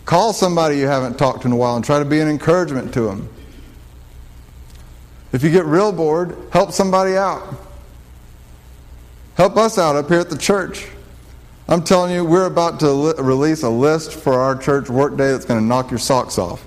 Call 0.06 0.34
somebody 0.34 0.78
you 0.78 0.88
haven't 0.88 1.18
talked 1.18 1.42
to 1.42 1.48
in 1.48 1.52
a 1.52 1.56
while 1.56 1.76
and 1.76 1.84
try 1.84 2.00
to 2.00 2.06
be 2.06 2.20
an 2.20 2.30
encouragement 2.30 2.94
to 2.94 3.02
them. 3.02 3.30
If 5.34 5.44
you 5.44 5.50
get 5.50 5.66
real 5.66 5.92
bored, 5.92 6.38
help 6.52 6.72
somebody 6.72 7.18
out. 7.18 7.67
Help 9.38 9.56
us 9.56 9.78
out 9.78 9.96
up 9.96 10.08
here 10.10 10.20
at 10.20 10.32
the 10.32 10.38
church. 10.38 10.88
I'm 11.68 11.84
telling 11.84 12.12
you, 12.12 12.26
we're 12.26 12.48
about 12.48 12.80
to 12.80 12.92
li- 12.92 13.14
release 13.20 13.62
a 13.62 13.70
list 13.70 14.14
for 14.14 14.34
our 14.34 14.56
church 14.56 14.90
workday 14.90 15.32
that's 15.32 15.46
going 15.46 15.60
to 15.60 15.66
knock 15.66 15.92
your 15.92 16.00
socks 16.00 16.40
off. 16.40 16.64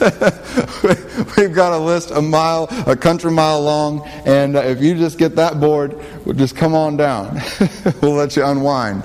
We've 1.36 1.52
got 1.52 1.74
a 1.74 1.78
list 1.78 2.10
a 2.10 2.22
mile, 2.22 2.68
a 2.86 2.96
country 2.96 3.30
mile 3.30 3.60
long, 3.60 4.06
and 4.24 4.56
uh, 4.56 4.60
if 4.60 4.80
you 4.80 4.94
just 4.94 5.18
get 5.18 5.36
that 5.36 5.60
bored, 5.60 5.94
we'll 6.24 6.36
just 6.36 6.56
come 6.56 6.74
on 6.74 6.96
down. 6.96 7.38
we'll 8.00 8.14
let 8.14 8.34
you 8.34 8.46
unwind. 8.46 9.04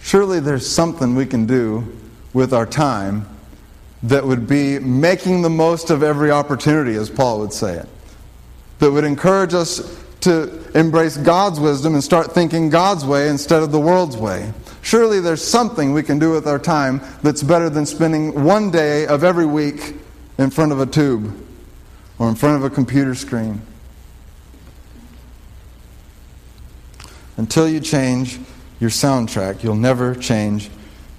Surely 0.00 0.38
there's 0.38 0.68
something 0.70 1.16
we 1.16 1.26
can 1.26 1.44
do 1.44 1.92
with 2.34 2.54
our 2.54 2.66
time 2.66 3.26
that 4.04 4.24
would 4.24 4.46
be 4.46 4.78
making 4.78 5.42
the 5.42 5.50
most 5.50 5.90
of 5.90 6.04
every 6.04 6.30
opportunity, 6.30 6.94
as 6.94 7.10
Paul 7.10 7.40
would 7.40 7.52
say 7.52 7.78
it, 7.78 7.88
that 8.78 8.90
would 8.90 9.04
encourage 9.04 9.54
us 9.54 10.02
to 10.20 10.62
embrace 10.76 11.16
God's 11.16 11.60
wisdom 11.60 11.94
and 11.94 12.02
start 12.02 12.32
thinking 12.32 12.70
God's 12.70 13.04
way 13.04 13.28
instead 13.28 13.62
of 13.62 13.72
the 13.72 13.80
world's 13.80 14.16
way. 14.16 14.52
Surely 14.82 15.20
there's 15.20 15.42
something 15.42 15.92
we 15.92 16.02
can 16.02 16.18
do 16.18 16.30
with 16.30 16.46
our 16.46 16.58
time 16.58 17.00
that's 17.22 17.42
better 17.42 17.70
than 17.70 17.86
spending 17.86 18.44
one 18.44 18.70
day 18.70 19.06
of 19.06 19.24
every 19.24 19.46
week 19.46 19.96
in 20.38 20.50
front 20.50 20.72
of 20.72 20.80
a 20.80 20.86
tube 20.86 21.34
or 22.18 22.28
in 22.28 22.34
front 22.34 22.56
of 22.56 22.64
a 22.64 22.74
computer 22.74 23.14
screen. 23.14 23.60
Until 27.36 27.68
you 27.68 27.80
change 27.80 28.38
your 28.80 28.90
soundtrack, 28.90 29.62
you'll 29.62 29.74
never 29.74 30.14
change 30.14 30.70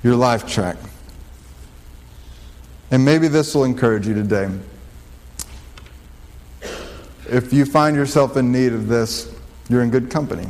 your 0.03 0.15
life 0.15 0.47
track. 0.47 0.77
And 2.91 3.03
maybe 3.03 3.27
this 3.27 3.53
will 3.53 3.65
encourage 3.65 4.07
you 4.07 4.13
today. 4.13 4.49
If 7.29 7.51
you 7.51 7.65
find 7.65 7.95
yourself 7.95 8.37
in 8.37 8.51
need 8.51 8.73
of 8.73 8.87
this, 8.87 9.33
you're 9.69 9.81
in 9.81 9.89
good 9.89 10.09
company. 10.09 10.47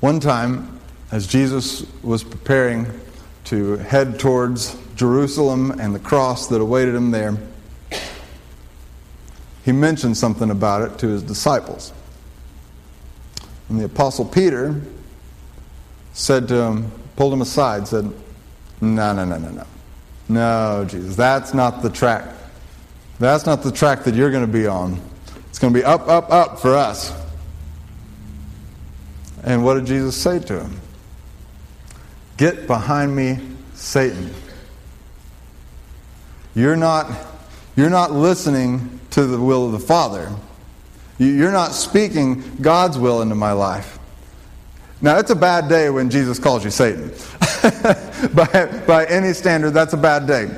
One 0.00 0.20
time, 0.20 0.80
as 1.10 1.26
Jesus 1.26 1.84
was 2.02 2.22
preparing 2.22 2.86
to 3.44 3.76
head 3.78 4.20
towards 4.20 4.76
Jerusalem 4.94 5.72
and 5.72 5.94
the 5.94 5.98
cross 5.98 6.46
that 6.48 6.60
awaited 6.60 6.94
him 6.94 7.10
there, 7.10 7.36
he 9.64 9.72
mentioned 9.72 10.16
something 10.16 10.50
about 10.50 10.82
it 10.82 10.98
to 11.00 11.08
his 11.08 11.22
disciples. 11.22 11.92
And 13.68 13.80
the 13.80 13.84
Apostle 13.84 14.24
Peter 14.24 14.80
said 16.12 16.48
to 16.48 16.54
him, 16.54 16.92
pulled 17.16 17.32
him 17.32 17.42
aside, 17.42 17.86
said, 17.88 18.04
No, 18.80 19.12
no, 19.12 19.24
no, 19.24 19.36
no, 19.36 19.50
no. 19.50 19.66
No, 20.28 20.84
Jesus, 20.88 21.16
that's 21.16 21.52
not 21.54 21.82
the 21.82 21.90
track 21.90 22.39
that's 23.20 23.44
not 23.44 23.62
the 23.62 23.70
track 23.70 24.04
that 24.04 24.14
you're 24.14 24.30
going 24.30 24.46
to 24.46 24.52
be 24.52 24.66
on. 24.66 24.98
It's 25.50 25.58
going 25.58 25.74
to 25.74 25.78
be 25.78 25.84
up, 25.84 26.08
up, 26.08 26.30
up 26.30 26.58
for 26.58 26.74
us. 26.74 27.14
And 29.44 29.62
what 29.64 29.74
did 29.74 29.86
Jesus 29.86 30.16
say 30.16 30.38
to 30.38 30.60
him? 30.60 30.80
Get 32.38 32.66
behind 32.66 33.14
me, 33.14 33.38
Satan. 33.74 34.32
You're 36.54 36.76
not, 36.76 37.10
you're 37.76 37.90
not 37.90 38.12
listening 38.12 39.00
to 39.10 39.26
the 39.26 39.38
will 39.38 39.66
of 39.66 39.72
the 39.72 39.78
Father. 39.78 40.32
You're 41.18 41.52
not 41.52 41.72
speaking 41.72 42.42
God's 42.62 42.98
will 42.98 43.20
into 43.20 43.34
my 43.34 43.52
life. 43.52 43.98
Now, 45.02 45.18
it's 45.18 45.30
a 45.30 45.36
bad 45.36 45.68
day 45.68 45.90
when 45.90 46.08
Jesus 46.08 46.38
calls 46.38 46.64
you 46.64 46.70
Satan. 46.70 47.12
by, 48.34 48.82
by 48.86 49.04
any 49.06 49.34
standard, 49.34 49.70
that's 49.72 49.92
a 49.92 49.98
bad 49.98 50.26
day. 50.26 50.50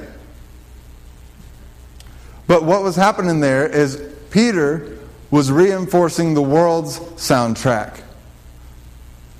But 2.53 2.65
what 2.65 2.83
was 2.83 2.97
happening 2.97 3.41
there 3.41 3.67
is 3.67 3.97
Peter 4.31 4.99
was 5.31 5.51
reinforcing 5.51 6.35
the 6.35 6.43
world's 6.43 6.99
soundtrack, 6.99 8.03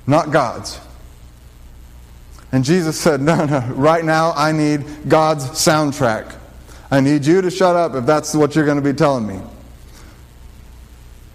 not 0.07 0.31
God's. 0.31 0.79
And 2.51 2.65
Jesus 2.65 2.99
said, 2.99 3.21
No, 3.21 3.45
no, 3.45 3.59
right 3.75 4.03
now 4.03 4.31
I 4.31 4.51
need 4.51 5.07
God's 5.07 5.45
soundtrack. 5.45 6.35
I 6.89 7.01
need 7.01 7.23
you 7.23 7.43
to 7.43 7.51
shut 7.51 7.75
up 7.75 7.93
if 7.93 8.07
that's 8.07 8.33
what 8.33 8.55
you're 8.55 8.65
going 8.65 8.81
to 8.81 8.83
be 8.83 8.97
telling 8.97 9.27
me. 9.27 9.39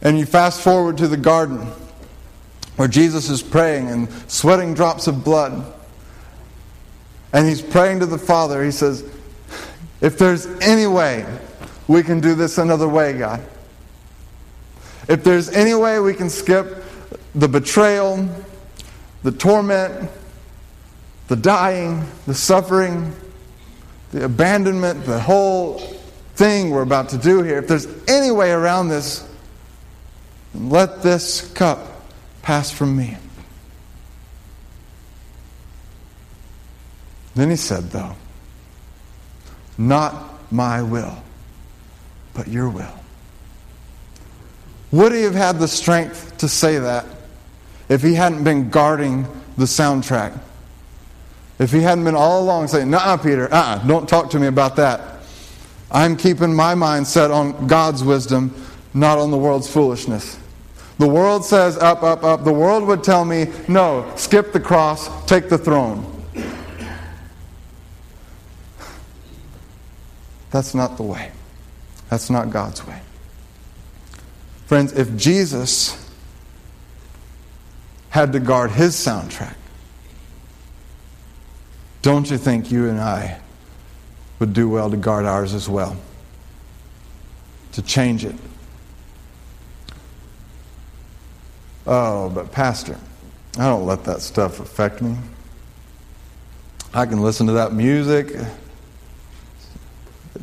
And 0.03 0.19
you 0.19 0.27
fast 0.27 0.61
forward 0.61 0.99
to 0.99 1.07
the 1.07 1.17
garden 1.17 1.65
where 2.75 2.89
Jesus 2.89 3.31
is 3.31 3.41
praying 3.41 3.89
and 3.89 4.11
sweating 4.27 4.75
drops 4.75 5.07
of 5.07 5.23
blood. 5.23 5.73
And 7.33 7.47
he's 7.47 7.63
praying 7.63 8.01
to 8.01 8.07
the 8.07 8.19
Father. 8.19 8.65
He 8.65 8.73
says, 8.73 9.09
If 10.01 10.19
there's 10.19 10.45
any 10.61 10.89
way 10.89 11.25
we 11.89 12.03
can 12.03 12.21
do 12.21 12.35
this 12.35 12.59
another 12.59 12.87
way, 12.87 13.15
God. 13.15 13.43
If 15.09 15.25
there's 15.25 15.49
any 15.49 15.75
way 15.75 15.99
we 15.99 16.13
can 16.13 16.29
skip 16.29 16.85
the 17.35 17.49
betrayal, 17.49 18.29
the 19.23 19.33
torment, 19.33 20.11
the 21.29 21.37
dying, 21.37 22.05
the 22.27 22.35
suffering, 22.35 23.13
the 24.13 24.27
abandonment, 24.27 25.05
the 25.07 25.19
whole 25.19 25.79
thing 26.35 26.71
we're 26.71 26.83
about 26.83 27.09
to 27.11 27.19
do 27.19 27.43
here, 27.43 27.59
if 27.59 27.69
there's 27.69 27.89
any 28.07 28.31
way 28.31 28.53
around 28.53 28.89
this, 28.89 29.27
let 30.55 31.03
this 31.03 31.51
cup 31.53 32.03
pass 32.43 32.71
from 32.71 32.97
me. 32.97 33.17
Then 37.35 37.49
he 37.49 37.57
said, 37.57 37.91
though, 37.91 38.15
not 39.79 40.53
my 40.53 40.83
will 40.83 41.23
but 42.39 42.47
your 42.47 42.71
will. 42.71 42.95
Would 44.93 45.11
he 45.11 45.23
have 45.23 45.35
had 45.35 45.59
the 45.59 45.67
strength 45.67 46.39
to 46.39 46.49
say 46.49 46.79
that 46.79 47.05
if 47.89 48.01
he 48.01 48.15
hadn't 48.15 48.45
been 48.45 48.71
guarding 48.71 49.27
the 49.57 49.65
soundtrack? 49.65 50.39
If 51.59 51.73
he 51.73 51.81
hadn't 51.81 52.05
been 52.05 52.15
all 52.15 52.41
along 52.41 52.69
saying, 52.69 52.91
Nah, 52.91 53.17
Peter, 53.17 53.53
uh 53.53 53.57
uh-uh, 53.57 53.87
don't 53.89 54.09
talk 54.09 54.31
to 54.31 54.39
me 54.39 54.47
about 54.47 54.77
that. 54.77 55.19
I'm 55.91 56.17
keeping 56.17 56.55
my 56.55 56.77
mind 56.77 57.09
set 57.09 57.33
on 57.33 57.67
God's 57.67 58.05
wisdom, 58.05 58.55
not 58.95 59.19
on 59.19 59.33
the 59.33 59.37
world's 59.37 59.69
foolishness. 59.69 60.39
The 60.99 61.09
world 61.09 61.45
says 61.45 61.77
up, 61.77 62.05
up, 62.05 62.23
up. 62.23 62.45
The 62.45 62.53
world 62.53 62.85
would 62.87 63.03
tell 63.03 63.25
me, 63.25 63.49
no, 63.67 64.13
skip 64.15 64.53
the 64.53 64.61
cross, 64.61 65.09
take 65.27 65.49
the 65.49 65.59
throne. 65.59 66.07
That's 70.53 70.73
not 70.73 70.97
the 70.97 71.03
way. 71.03 71.33
That's 72.09 72.31
not 72.31 72.51
God's 72.51 72.87
way. 72.87 73.01
Friends, 74.67 74.93
if 74.93 75.17
Jesus 75.17 76.11
had 78.11 78.33
to 78.33 78.41
guard 78.41 78.71
his 78.71 78.95
soundtrack, 78.95 79.55
don't 82.03 82.31
you 82.31 82.39
think 82.39 82.71
you 82.71 82.89
and 82.89 83.01
I 83.01 83.41
would 84.39 84.53
do 84.53 84.69
well 84.69 84.91
to 84.91 84.97
guard 84.97 85.27
ours 85.27 85.53
as 85.53 85.69
well? 85.69 85.97
To 87.73 87.83
change 87.83 88.25
it. 88.25 88.35
Oh, 91.87 92.29
but 92.29 92.53
Pastor, 92.53 92.99
I 93.59 93.65
don't 93.65 93.87
let 93.87 94.05
that 94.05 94.21
stuff 94.21 94.61
affect 94.61 95.01
me. 95.01 95.17
I 96.93 97.07
can 97.07 97.23
listen 97.23 97.47
to 97.47 97.55
that 97.55 97.73
music. 97.73 98.35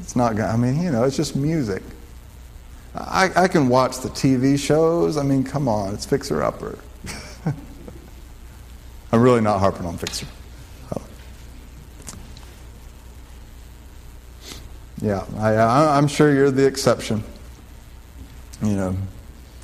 It's 0.06 0.16
not, 0.16 0.36
going. 0.36 0.48
I 0.48 0.56
mean, 0.56 0.84
you 0.84 0.92
know, 0.92 1.04
it's 1.04 1.18
just 1.18 1.36
music. 1.36 1.82
I, 2.94 3.32
I 3.36 3.48
can 3.48 3.70
watch 3.70 4.02
the 4.02 4.10
TV 4.10 4.58
shows. 4.58 5.18
I 5.18 5.24
mean, 5.24 5.44
come 5.44 5.68
on, 5.68 5.96
it's 5.96 6.06
Fixer 6.06 6.44
Upper. 6.44 6.78
I'm 9.12 9.20
really 9.20 9.42
not 9.42 9.58
harping 9.58 9.88
on 9.88 9.98
Fixer. 9.98 10.28
Oh. 10.96 11.02
Yeah, 15.02 15.26
I, 15.40 15.98
I'm 15.98 16.08
sure 16.08 16.32
you're 16.32 16.52
the 16.52 16.68
exception. 16.68 17.24
You 18.62 18.76
know, 18.76 18.98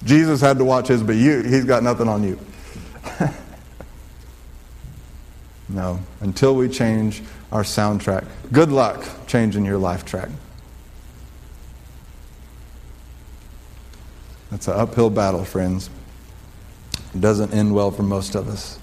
Jesus 0.06 0.42
had 0.42 0.58
to 0.58 0.66
watch 0.66 0.88
his, 0.88 1.04
but 1.04 1.18
you, 1.18 1.44
he's 1.44 1.66
got 1.66 1.84
nothing 1.84 2.08
on 2.08 2.24
you. 2.24 2.40
no, 5.72 6.00
until 6.20 6.56
we 6.56 6.68
change 6.68 7.22
our 7.52 7.64
soundtrack. 7.64 8.26
Good 8.52 8.72
luck 8.72 9.06
changing 9.28 9.66
your 9.66 9.78
life 9.78 10.04
track. 10.04 10.30
That's 14.50 14.68
an 14.68 14.74
uphill 14.74 15.10
battle, 15.10 15.46
friends. 15.46 15.90
It 17.16 17.22
doesn't 17.22 17.54
end 17.54 17.74
well 17.74 17.90
for 17.90 18.04
most 18.04 18.36
of 18.36 18.50
us. 18.50 18.78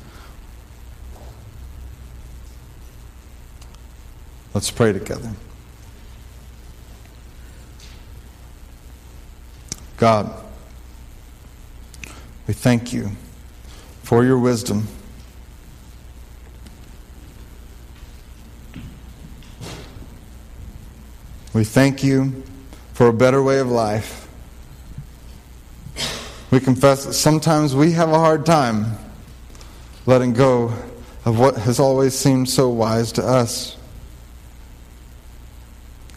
Let's 4.55 4.70
pray 4.70 4.93
together. 4.93 5.30
God, 9.99 10.43
we 12.47 12.55
thank 12.55 12.93
you 12.93 13.11
for 14.03 14.24
your 14.24 14.39
wisdom. 14.39 14.86
We 21.59 21.64
thank 21.64 22.04
you 22.04 22.44
for 22.92 23.09
a 23.09 23.12
better 23.12 23.42
way 23.42 23.59
of 23.59 23.68
life. 23.68 24.28
We 26.52 26.61
confess 26.61 27.04
that 27.04 27.14
sometimes 27.14 27.74
we 27.74 27.90
have 27.94 28.11
a 28.11 28.18
hard 28.20 28.46
time 28.46 28.96
letting 30.06 30.34
go 30.34 30.72
of 31.24 31.36
what 31.36 31.56
has 31.56 31.80
always 31.80 32.16
seemed 32.16 32.48
so 32.48 32.68
wise 32.68 33.11
to 33.11 33.26
us. 33.26 33.76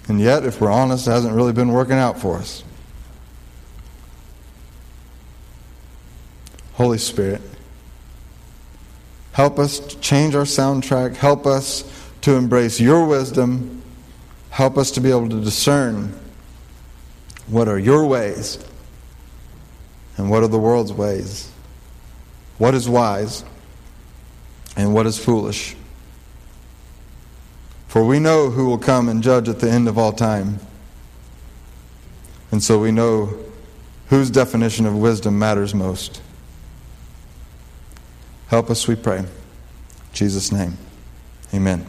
And 0.07 0.21
yet, 0.21 0.45
if 0.45 0.61
we're 0.61 0.69
honest, 0.69 1.07
it 1.07 1.09
hasn't 1.09 1.33
really 1.33 1.53
been 1.53 1.71
working 1.71 1.97
out 1.97 2.19
for 2.19 2.37
us. 2.37 2.63
Holy 6.73 6.99
Spirit, 6.99 7.41
help 9.31 9.57
us 9.57 9.79
to 9.79 9.99
change 10.01 10.35
our 10.35 10.43
soundtrack. 10.43 11.15
Help 11.15 11.47
us 11.47 11.83
to 12.21 12.35
embrace 12.35 12.79
your 12.79 13.07
wisdom. 13.07 13.80
Help 14.51 14.77
us 14.77 14.91
to 14.91 15.01
be 15.01 15.09
able 15.09 15.29
to 15.29 15.41
discern 15.41 16.13
what 17.47 17.67
are 17.67 17.79
your 17.79 18.05
ways 18.05 18.63
and 20.17 20.29
what 20.29 20.43
are 20.43 20.47
the 20.47 20.59
world's 20.59 20.93
ways. 20.93 21.49
What 22.57 22.75
is 22.75 22.87
wise 22.87 23.43
and 24.75 24.93
what 24.93 25.07
is 25.07 25.17
foolish. 25.17 25.75
For 27.87 28.05
we 28.05 28.19
know 28.19 28.49
who 28.49 28.67
will 28.67 28.77
come 28.77 29.09
and 29.09 29.23
judge 29.23 29.49
at 29.49 29.59
the 29.59 29.69
end 29.71 29.87
of 29.87 29.97
all 29.97 30.11
time. 30.11 30.59
And 32.51 32.61
so 32.61 32.77
we 32.77 32.91
know 32.91 33.33
whose 34.07 34.29
definition 34.29 34.85
of 34.85 34.95
wisdom 34.95 35.39
matters 35.39 35.73
most. 35.73 36.21
Help 38.47 38.69
us, 38.69 38.85
we 38.85 38.95
pray. 38.95 39.19
In 39.19 39.27
Jesus' 40.13 40.51
name, 40.51 40.77
amen. 41.53 41.85